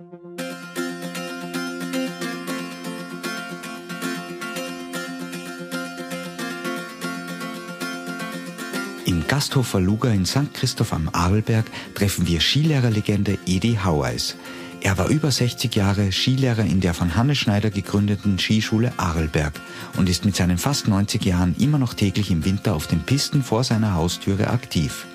[9.42, 10.54] Im Gasthofer Luga in St.
[10.54, 14.36] Christoph am Arlberg treffen wir Skilehrerlegende Edi Haueis.
[14.80, 19.54] Er war über 60 Jahre Skilehrer in der von Hannes Schneider gegründeten Skischule Arlberg
[19.96, 23.42] und ist mit seinen fast 90 Jahren immer noch täglich im Winter auf den Pisten
[23.42, 25.06] vor seiner Haustüre aktiv.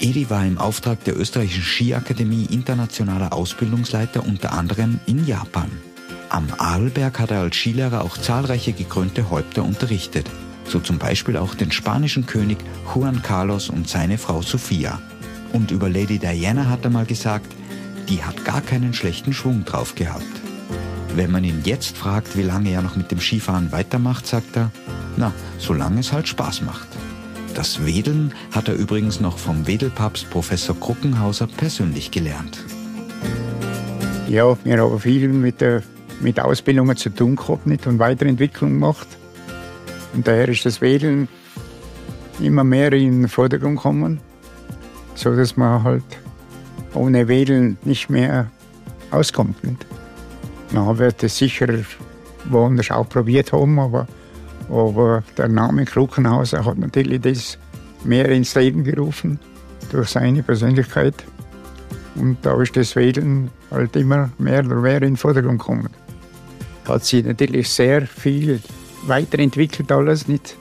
[0.00, 5.70] Edi war im Auftrag der österreichischen Skiakademie internationaler Ausbildungsleiter unter anderem in Japan.
[6.30, 10.30] Am Arlberg hat er als Skilehrer auch zahlreiche gekrönte Häupter unterrichtet
[10.66, 12.58] so zum Beispiel auch den spanischen König
[12.94, 15.00] Juan Carlos und seine Frau Sophia.
[15.52, 17.46] Und über Lady Diana hat er mal gesagt,
[18.08, 20.24] die hat gar keinen schlechten Schwung drauf gehabt.
[21.14, 24.70] Wenn man ihn jetzt fragt, wie lange er noch mit dem Skifahren weitermacht, sagt er,
[25.16, 26.88] na, solange es halt Spaß macht.
[27.54, 32.58] Das Wedeln hat er übrigens noch vom Wedelpapst Professor Kruckenhauser persönlich gelernt.
[34.28, 35.84] Ja, wir haben viel mit, der,
[36.20, 39.06] mit Ausbildungen zu tun gehabt und Weiterentwicklung gemacht.
[40.14, 41.28] Und daher ist das Wedeln
[42.40, 44.20] immer mehr in den Vordergrund gekommen,
[45.14, 46.04] so dass man halt
[46.94, 48.50] ohne Wedeln nicht mehr
[49.10, 49.62] auskommt.
[49.64, 49.84] Nicht?
[50.72, 51.68] Man wird es sicher
[52.46, 54.06] woanders auch probiert haben, aber,
[54.68, 57.58] aber der Name Kruckenhauser hat natürlich das
[58.04, 59.38] mehr ins Leben gerufen
[59.90, 61.14] durch seine Persönlichkeit.
[62.16, 65.88] Und da ist das Wedeln halt immer mehr oder mehr in den Vordergrund gekommen.
[66.86, 68.60] Hat sich natürlich sehr viel
[69.06, 70.56] weiterentwickelt alles nicht.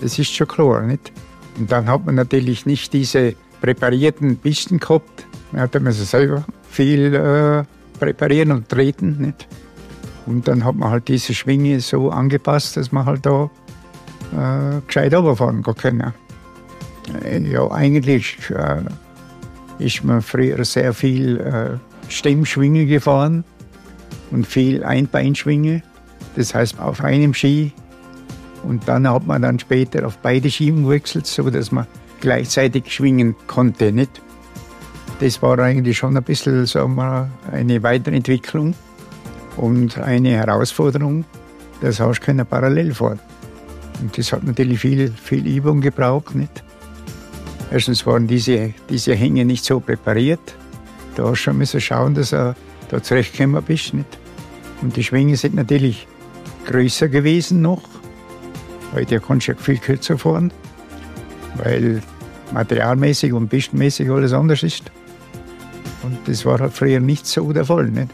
[0.00, 1.12] Das ist schon klar, nicht?
[1.58, 5.26] Und dann hat man natürlich nicht diese präparierten Pisten gehabt.
[5.52, 7.64] Man hat man selber viel äh,
[7.98, 9.48] präparieren und treten, nicht?
[10.26, 13.48] Und dann hat man halt diese Schwinge so angepasst, dass man halt da
[14.32, 16.12] äh, gescheit runterfahren kann.
[17.24, 18.82] Äh, ja, eigentlich äh,
[19.78, 23.44] ist man früher sehr viel äh, Stemmschwinge gefahren
[24.30, 25.82] und viel Einbeinschwinge.
[26.36, 27.72] Das heißt, auf einem Ski
[28.62, 31.86] und dann hat man dann später auf beide Schienen gewechselt, so dass man
[32.20, 33.92] gleichzeitig schwingen konnte.
[33.92, 34.20] Nicht?
[35.20, 38.74] Das war eigentlich schon ein bisschen sagen wir, eine Weiterentwicklung
[39.56, 41.24] und eine Herausforderung.
[41.80, 43.20] Das hast du parallel fahren.
[44.00, 46.34] Und das hat natürlich viel, viel Übung gebraucht.
[46.34, 46.62] Nicht?
[47.70, 50.54] Erstens waren diese, diese Hänge nicht so präpariert.
[51.14, 52.54] Da hast du schon schauen, dass du
[52.88, 53.94] da zurechtgekommen bist.
[53.94, 54.18] Nicht?
[54.82, 56.06] Und die Schwingen sind natürlich
[56.66, 57.82] größer gewesen noch.
[58.92, 60.52] Heute kannst du ja viel kürzer fahren,
[61.56, 62.02] weil
[62.52, 64.90] materialmäßig und pistenmäßig alles anders ist.
[66.02, 67.86] Und das war halt früher nicht so der Fall.
[67.86, 68.08] Nicht?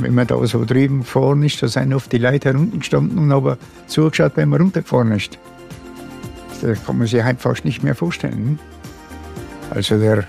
[0.00, 3.32] Wenn man da so drüben gefahren ist, da sind oft die Leute herunten gestanden und
[3.32, 5.38] haben zugeschaut, wenn man runtergefahren ist.
[6.60, 8.58] Das kann man sich einfach nicht mehr vorstellen.
[9.70, 10.24] Also der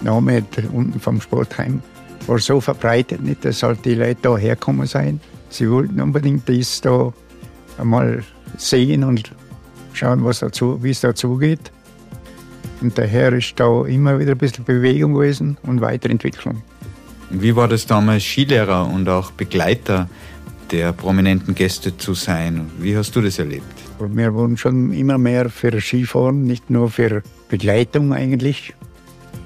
[0.00, 1.82] Name unten vom Sportheim
[2.26, 5.20] war so verbreitet, nicht, dass halt die Leute da herkommen sein
[5.54, 7.12] sie wollten unbedingt das da
[7.78, 8.24] einmal
[8.56, 9.32] sehen und
[9.92, 11.70] schauen, was dazu, wie es dazu geht.
[12.80, 16.62] Und daher ist da immer wieder ein bisschen Bewegung gewesen und Weiterentwicklung.
[17.30, 20.08] Wie war das damals, Skilehrer und auch Begleiter
[20.70, 22.70] der prominenten Gäste zu sein?
[22.78, 23.64] Wie hast du das erlebt?
[23.98, 28.74] Wir wurden schon immer mehr für Skifahren, nicht nur für Begleitung eigentlich.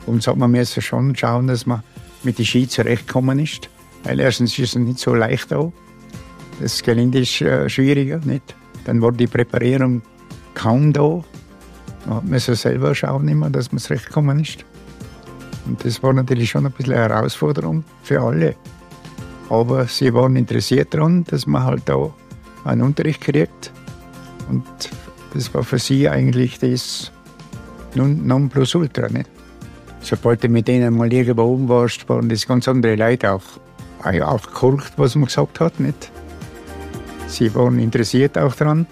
[0.06, 1.82] Uns hat man müssen schon schauen, dass man
[2.22, 3.68] mit den Ski zurechtkommen ist.
[4.02, 5.72] Weil erstens ist es nicht so leicht auch.
[6.60, 8.54] Das Gelände ist äh, schwieriger, nicht?
[8.84, 10.02] Dann war die Präparierung
[10.54, 11.22] kaum da.
[12.06, 14.64] Man muss selber schauen, immer, dass man zurechtkommen ist.
[15.66, 18.54] Und das war natürlich schon ein bisschen eine Herausforderung für alle.
[19.50, 22.10] Aber sie waren interessiert daran, dass man halt da
[22.64, 23.72] einen Unterricht kriegt.
[24.48, 24.64] Und
[25.34, 27.10] das war für sie eigentlich das
[27.94, 29.08] Nonplusultra.
[29.08, 29.28] Nicht?
[30.00, 33.42] Sobald du mit denen mal irgendwo oben warst, waren das ganz andere Leute auch,
[34.04, 35.80] auch gekorkt, was man gesagt hat.
[35.80, 36.10] Nicht?
[37.28, 38.86] Sie waren interessiert auch daran,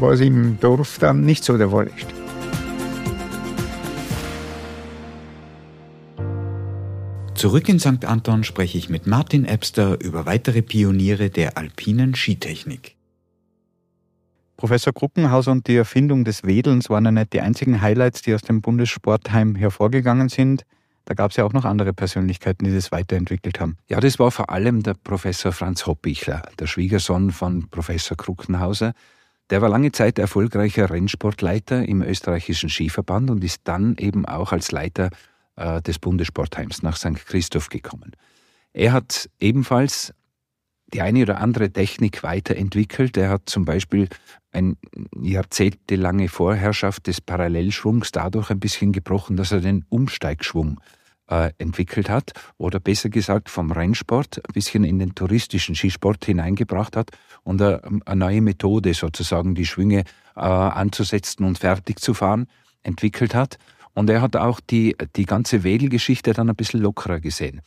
[0.00, 2.22] was im Dorf dann nicht so der Fall ist.
[7.34, 8.04] Zurück in St.
[8.04, 12.94] Anton spreche ich mit Martin Ebster über weitere Pioniere der alpinen Skitechnik.
[14.56, 18.42] Professor Kruckenhauser und die Erfindung des Wedelns waren ja nicht die einzigen Highlights, die aus
[18.42, 20.62] dem Bundessportheim hervorgegangen sind.
[21.04, 23.76] Da gab es ja auch noch andere Persönlichkeiten, die das weiterentwickelt haben.
[23.88, 28.92] Ja, das war vor allem der Professor Franz Hoppichler, der Schwiegersohn von Professor Kruckenhauser.
[29.50, 34.70] Der war lange Zeit erfolgreicher Rennsportleiter im österreichischen Skiverband und ist dann eben auch als
[34.70, 35.10] Leiter
[35.56, 37.26] äh, des Bundessportheims nach St.
[37.26, 38.12] Christoph gekommen.
[38.72, 40.14] Er hat ebenfalls
[40.92, 43.16] die eine oder andere Technik weiterentwickelt.
[43.16, 44.08] Er hat zum Beispiel
[44.52, 44.76] eine
[45.20, 50.80] jahrzehntelange Vorherrschaft des Parallelschwungs dadurch ein bisschen gebrochen, dass er den Umsteigschwung
[51.30, 56.96] äh, entwickelt hat oder besser gesagt vom Rennsport ein bisschen in den touristischen Skisport hineingebracht
[56.96, 57.10] hat
[57.42, 60.00] und eine, eine neue Methode sozusagen die Schwünge
[60.36, 62.46] äh, anzusetzen und fertig zu fahren
[62.82, 63.58] entwickelt hat.
[63.94, 67.60] Und er hat auch die, die ganze Wedelgeschichte dann ein bisschen lockerer gesehen.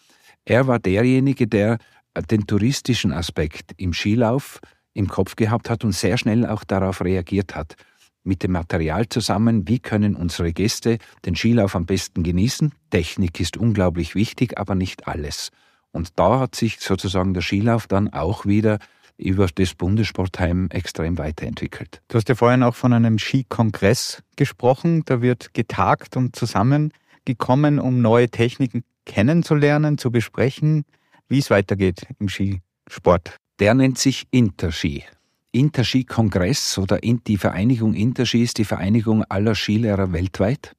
[0.44, 1.78] Er war derjenige, der
[2.22, 4.60] den touristischen Aspekt im Skilauf
[4.94, 7.76] im Kopf gehabt hat und sehr schnell auch darauf reagiert hat.
[8.24, 12.72] Mit dem Material zusammen, wie können unsere Gäste den Skilauf am besten genießen?
[12.90, 15.52] Technik ist unglaublich wichtig, aber nicht alles.
[15.92, 18.80] Und da hat sich sozusagen der Skilauf dann auch wieder
[19.18, 22.02] über das Bundessportheim extrem weiterentwickelt.
[22.08, 25.04] Du hast ja vorhin auch von einem Skikongress gesprochen.
[25.06, 30.84] Da wird getagt und zusammengekommen, um neue Techniken kennenzulernen, zu besprechen
[31.28, 33.38] wie es weitergeht im Skisport.
[33.60, 35.04] Der nennt sich Interski.
[35.52, 40.76] Interski-Kongress oder die Vereinigung Interski ist die Vereinigung aller Skilehrer weltweit.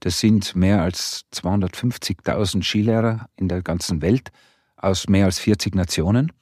[0.00, 4.30] Das sind mehr als 250.000 Skilehrer in der ganzen Welt
[4.76, 6.32] aus mehr als 40 Nationen.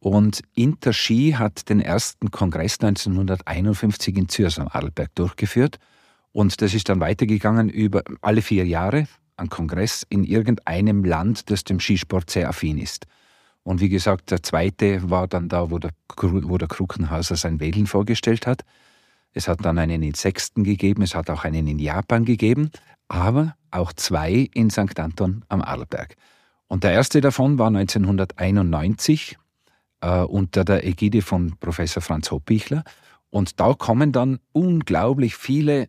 [0.00, 5.78] Und Interski hat den ersten Kongress 1951 in Zürs am Arlberg durchgeführt.
[6.32, 11.64] Und das ist dann weitergegangen über alle vier Jahre ein Kongress in irgendeinem Land, das
[11.64, 13.06] dem Skisport sehr affin ist.
[13.62, 17.86] Und wie gesagt, der zweite war dann da, wo der, wo der Kruckenhauser sein Wedeln
[17.86, 18.62] vorgestellt hat.
[19.32, 22.70] Es hat dann einen in Sechsten gegeben, es hat auch einen in Japan gegeben,
[23.08, 24.98] aber auch zwei in St.
[25.00, 26.16] Anton am Arlberg.
[26.68, 29.36] Und der erste davon war 1991
[30.00, 32.84] äh, unter der Ägide von Professor Franz Hoppichler.
[33.30, 35.88] Und da kommen dann unglaublich viele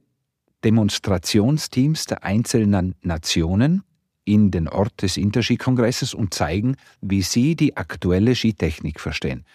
[0.66, 3.84] Demonstrationsteams der einzelnen Nationen
[4.26, 9.46] in den Ort des Interski-Kongresses und zeigen, wie sie die aktuelle Skitechnik verstehen.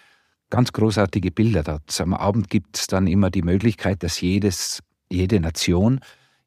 [0.48, 2.00] Ganz großartige Bilder dort.
[2.00, 6.00] Am Abend gibt es dann immer die Möglichkeit, dass jedes, jede Nation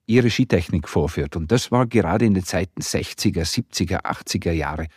[0.06, 1.36] ihre Skitechnik vorführt.
[1.36, 4.88] Und das war gerade in den Zeiten 60er, 70er, 80er Jahre,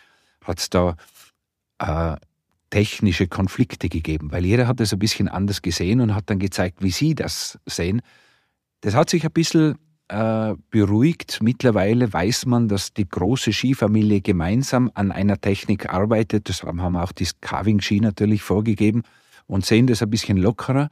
[0.43, 0.95] hat es da
[1.79, 2.15] äh,
[2.69, 6.81] technische Konflikte gegeben, weil jeder hat es ein bisschen anders gesehen und hat dann gezeigt,
[6.81, 8.01] wie sie das sehen.
[8.81, 9.75] Das hat sich ein bisschen
[10.07, 11.39] äh, beruhigt.
[11.41, 16.49] Mittlerweile weiß man, dass die große Skifamilie gemeinsam an einer Technik arbeitet.
[16.49, 19.03] Das haben auch die Carving-Ski natürlich vorgegeben
[19.47, 20.89] und sehen das ein bisschen lockerer.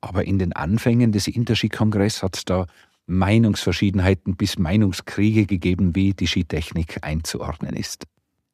[0.00, 2.66] Aber in den Anfängen des Interski-Kongress hat es da
[3.06, 8.04] Meinungsverschiedenheiten bis Meinungskriege gegeben, wie die Skitechnik einzuordnen ist.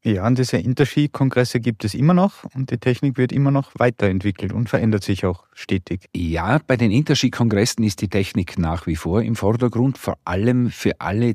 [0.07, 4.52] Ja, und diese Interski-Kongresse gibt es immer noch und die Technik wird immer noch weiterentwickelt
[4.52, 6.07] und verändert sich auch stetig.
[6.14, 11.00] Ja, bei den Interski-Kongressen ist die Technik nach wie vor im Vordergrund, vor allem für
[11.00, 11.34] alle,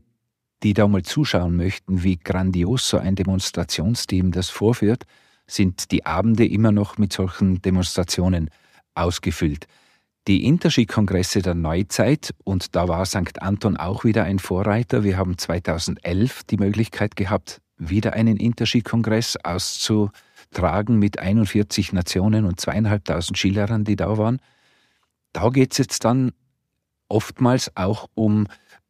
[0.63, 5.03] die da mal zuschauen möchten, wie grandios so ein Demonstrationsteam das vorführt,
[5.47, 8.49] sind die Abende immer noch mit solchen Demonstrationen
[8.95, 9.67] ausgefüllt.
[10.29, 13.41] Die Interski-Kongresse der Neuzeit, und da war St.
[13.41, 15.03] Anton auch wieder ein Vorreiter.
[15.03, 17.59] Wir haben 2011 die Möglichkeit gehabt,
[17.89, 20.11] wieder einen Interski-Kongress auszu,
[20.51, 24.39] tragen mit 41 Nationen und zweieinhalbtausend Skilehrern, die da waren.
[25.33, 26.31] Da geht es jetzt dann
[27.07, 28.47] oftmals auch um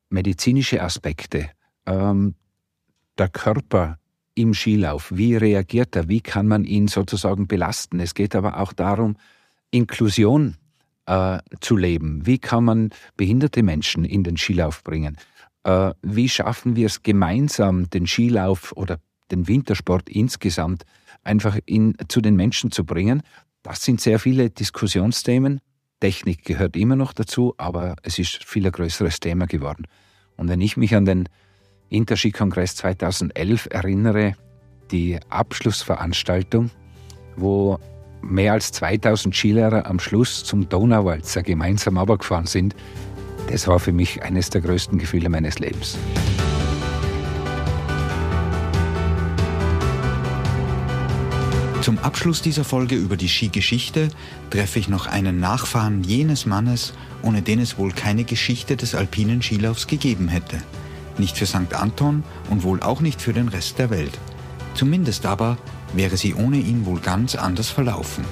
[0.10, 1.50] medizinische Aspekte.
[1.86, 2.36] Ähm,
[3.18, 3.98] der Körper
[4.36, 8.00] im Skilauf, wie reagiert er, wie kann man ihn sozusagen belasten.
[8.00, 9.16] Es geht aber auch darum,
[9.72, 10.58] Inklusion
[11.06, 12.26] äh, zu leben.
[12.26, 15.18] Wie kann man behinderte Menschen in den Skilauf bringen?
[15.64, 19.00] Äh, wie schaffen wir es gemeinsam, den Skilauf oder
[19.30, 20.84] den Wintersport insgesamt
[21.24, 23.22] einfach in, zu den Menschen zu bringen?
[23.64, 25.62] Das sind sehr viele Diskussionsthemen.
[26.00, 29.86] Technik gehört immer noch dazu, aber es ist viel ein größeres Thema geworden.
[30.36, 31.30] Und wenn ich mich an den
[31.90, 34.36] Interski-Kongress 2011 erinnere,
[34.92, 36.72] die Abschlussveranstaltung,
[37.36, 37.80] wo
[38.22, 42.76] mehr als 2000 Skilehrer am Schluss zum Donauwalzer gemeinsam runtergefahren sind,
[43.52, 45.98] das war für mich eines der größten Gefühle meines Lebens.
[51.82, 54.10] Zum Abschluss dieser Folge über die Skigeschichte
[54.52, 56.94] treffe ich noch einen Nachfahren jenes Mannes,
[57.24, 60.62] ohne den es wohl keine Geschichte des alpinen Skilaufs gegeben hätte.
[61.18, 61.74] Nicht für St.
[61.74, 64.18] Anton und wohl auch nicht für den Rest der Welt.
[64.76, 65.58] Zumindest aber
[65.94, 68.26] wäre sie ohne ihn wohl ganz anders verlaufen.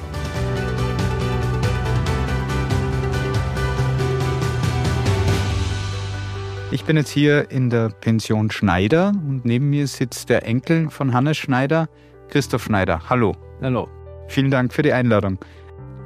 [6.72, 11.14] Ich bin jetzt hier in der Pension Schneider und neben mir sitzt der Enkel von
[11.14, 11.90] Hannes Schneider,
[12.28, 13.10] Christoph Schneider.
[13.10, 13.36] Hallo.
[13.60, 13.90] Hallo.
[14.28, 15.40] Vielen Dank für die Einladung.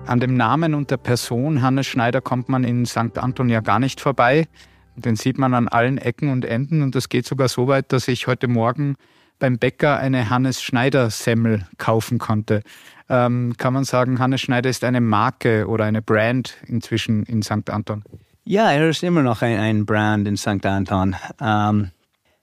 [0.05, 3.18] An dem Namen und der Person Hannes Schneider kommt man in St.
[3.18, 4.47] Anton ja gar nicht vorbei.
[4.95, 8.07] Den sieht man an allen Ecken und Enden und das geht sogar so weit, dass
[8.07, 8.95] ich heute Morgen
[9.39, 12.61] beim Bäcker eine Hannes Schneider Semmel kaufen konnte.
[13.09, 17.70] Ähm, kann man sagen, Hannes Schneider ist eine Marke oder eine Brand inzwischen in St.
[17.70, 18.05] Anton?
[18.46, 20.66] Ja, er ist immer noch ein, ein Brand in St.
[20.66, 21.16] Anton.
[21.39, 21.91] Ähm,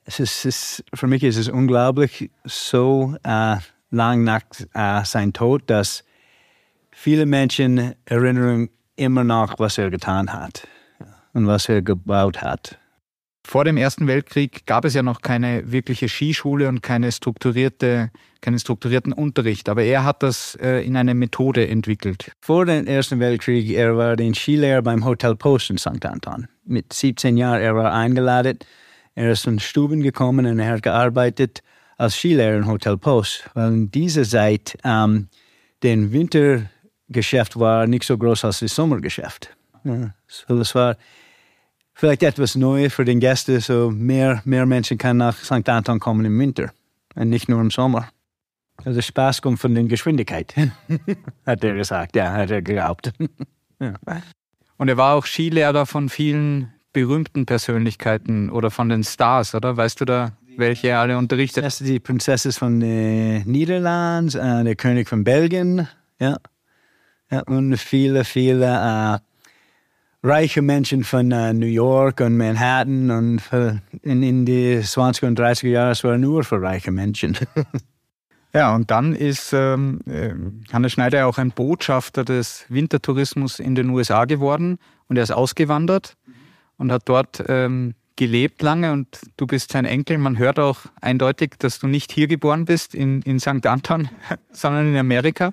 [0.07, 3.57] es ist, es, für mich ist es unglaublich, so äh,
[3.91, 4.41] lang nach
[4.73, 6.03] äh, seinem Tod, dass
[6.91, 10.67] viele Menschen erinnern immer noch, was er getan hat
[11.35, 12.80] und was er gebaut hat.
[13.45, 18.11] Vor dem Ersten Weltkrieg gab es ja noch keine wirkliche Skischule und keine strukturierte,
[18.41, 22.33] keinen strukturierten Unterricht, aber er hat das äh, in eine Methode entwickelt.
[22.41, 26.05] Vor dem Ersten Weltkrieg, er war den Skilehrer beim Hotel Post in St.
[26.05, 26.49] Anton.
[26.65, 28.59] Mit 17 Jahren, er war eingeladen,
[29.15, 31.63] er ist in Stuben gekommen und er hat gearbeitet
[31.97, 33.51] als Skilehrer im Hotel Post.
[33.55, 35.29] Weil in dieser Zeit ähm,
[35.83, 39.57] den Wintergeschäft war nicht so groß als das Sommergeschäft.
[39.85, 40.97] Ja, so das war
[41.95, 45.69] vielleicht etwas Neues für den Gäste, so mehr, mehr Menschen können nach St.
[45.69, 46.73] Anton kommen im Winter
[47.15, 48.09] und nicht nur im Sommer.
[48.85, 50.55] Also Spaß kommt von der Geschwindigkeit,
[51.47, 53.13] hat er gesagt, ja, hat er geglaubt.
[53.81, 53.95] ja.
[54.79, 59.77] Und er war auch Skilehrer von vielen berühmten Persönlichkeiten oder von den Stars, oder?
[59.77, 61.65] Weißt du da, welche er alle unterrichtet?
[61.65, 65.87] Das ist die Prinzessin von äh, Niederland, äh, der König von Belgien,
[66.19, 66.37] ja.
[67.31, 69.30] ja und viele, viele äh,
[70.23, 73.43] reiche Menschen von uh, New York und Manhattan und
[74.03, 77.39] in, in die 20er und 30er Jahre, es war nur für reiche Menschen.
[78.55, 80.35] ja, und dann ist ähm, äh,
[80.73, 86.17] Hannes Schneider auch ein Botschafter des Wintertourismus in den USA geworden und er ist ausgewandert
[86.77, 90.19] und hat dort ähm, gelebt lange und du bist sein Enkel.
[90.19, 93.65] Man hört auch eindeutig, dass du nicht hier geboren bist, in, in St.
[93.65, 94.11] Anton,
[94.53, 95.53] sondern in Amerika.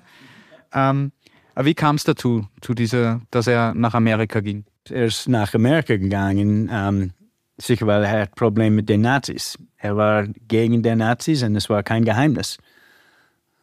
[0.74, 1.12] Ähm,
[1.58, 4.64] aber wie kam es dazu, zu dieser, dass er nach Amerika ging?
[4.88, 7.10] Er ist nach Amerika gegangen, ähm,
[7.56, 9.58] sicher weil er hat Probleme mit den Nazis.
[9.76, 12.58] Er war gegen die Nazis und es war kein Geheimnis.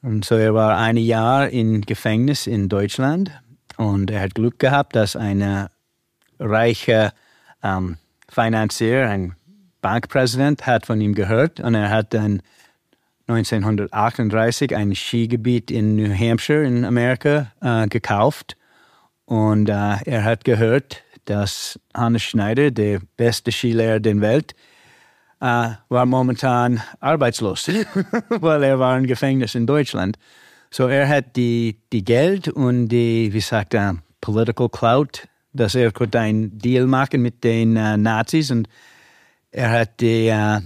[0.01, 3.31] Und so er war ein Jahr im Gefängnis in Deutschland
[3.77, 5.69] und er hat Glück gehabt, dass ein
[6.37, 7.13] reicher
[7.63, 7.95] ähm,
[8.27, 9.37] Finanzier, ein
[9.79, 12.41] Bankpräsident, hat von ihm gehört und er hat dann
[13.28, 18.55] 1938 ein Skigebiet in New Hampshire in Amerika äh, gekauft.
[19.26, 24.53] Und äh, er hat gehört, dass Hannes Schneider, der beste Skilehrer der Welt,
[25.41, 27.69] äh, war momentan arbeitslos,
[28.30, 30.17] weil er war im Gefängnis in Deutschland.
[30.69, 35.91] So er hat die, die Geld und die, wie sagt er, Political Clout, dass er
[35.91, 38.67] konnte einen Deal machen mit den äh, Nazis und
[39.51, 40.59] er hat die äh,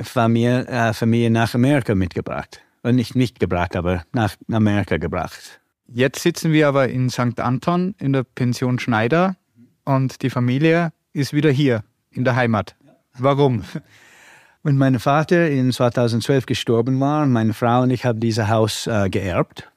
[0.00, 2.60] Familie, äh, Familie nach Amerika mitgebracht.
[2.82, 5.60] Und nicht mitgebracht, aber nach Amerika gebracht.
[5.86, 7.40] Jetzt sitzen wir aber in St.
[7.40, 9.36] Anton in der Pension Schneider
[9.84, 12.76] und die Familie ist wieder hier in der Heimat.
[13.18, 13.64] Warum?
[14.62, 19.10] Wenn mein Vater in 2012 gestorben war, meine Frau und ich haben dieses Haus äh,
[19.10, 19.70] geerbt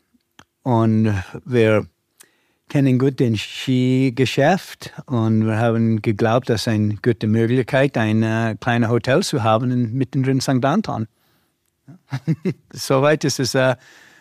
[0.64, 1.14] und
[1.46, 1.88] wir
[2.70, 8.90] kennen gut den Skigeschäft und wir haben geglaubt, dass eine gute Möglichkeit, ein äh, kleines
[8.90, 10.64] Hotel zu haben in, mittendrin in St.
[10.64, 11.08] Anton.
[12.74, 13.76] Soweit ist es äh,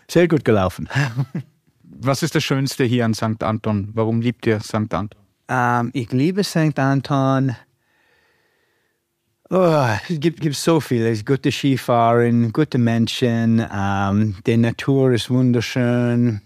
[0.08, 0.88] sehr gut gelaufen.
[1.82, 3.42] Was ist das Schönste hier an St.
[3.42, 3.90] Anton?
[3.94, 4.92] Warum liebt ihr St.
[4.92, 5.10] Anton?
[5.48, 6.78] Ähm, ich liebe St.
[6.78, 7.56] Anton.
[9.48, 11.06] Oh, es gibt, gibt so viel.
[11.06, 16.40] Es gute Skifahren, gute Menschen, ähm, die Natur ist wunderschön.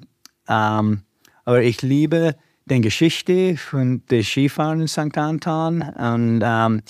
[0.46, 1.02] Ähm,
[1.50, 2.36] aber ich liebe
[2.66, 5.18] die Geschichte von der Skifahren in St.
[5.18, 6.80] Anton und ähm,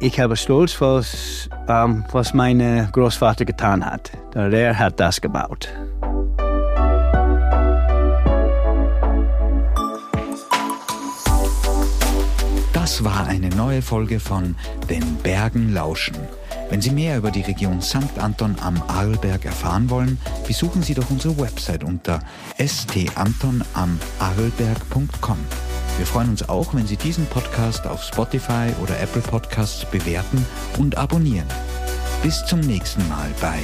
[0.00, 4.10] ich habe Stolz, was, ähm, was mein Großvater getan hat.
[4.34, 5.68] Der hat das gebaut.
[12.72, 14.56] Das war eine neue Folge von
[14.88, 16.16] Den Bergen lauschen.
[16.70, 18.18] Wenn Sie mehr über die Region St.
[18.18, 22.20] Anton am Arlberg erfahren wollen, besuchen Sie doch unsere Website unter
[22.58, 25.38] stantonam-arlberg.com.
[25.96, 30.44] Wir freuen uns auch, wenn Sie diesen Podcast auf Spotify oder Apple Podcasts bewerten
[30.78, 31.46] und abonnieren.
[32.22, 33.58] Bis zum nächsten Mal bei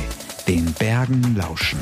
[0.49, 1.79] Den Bergen lauschen.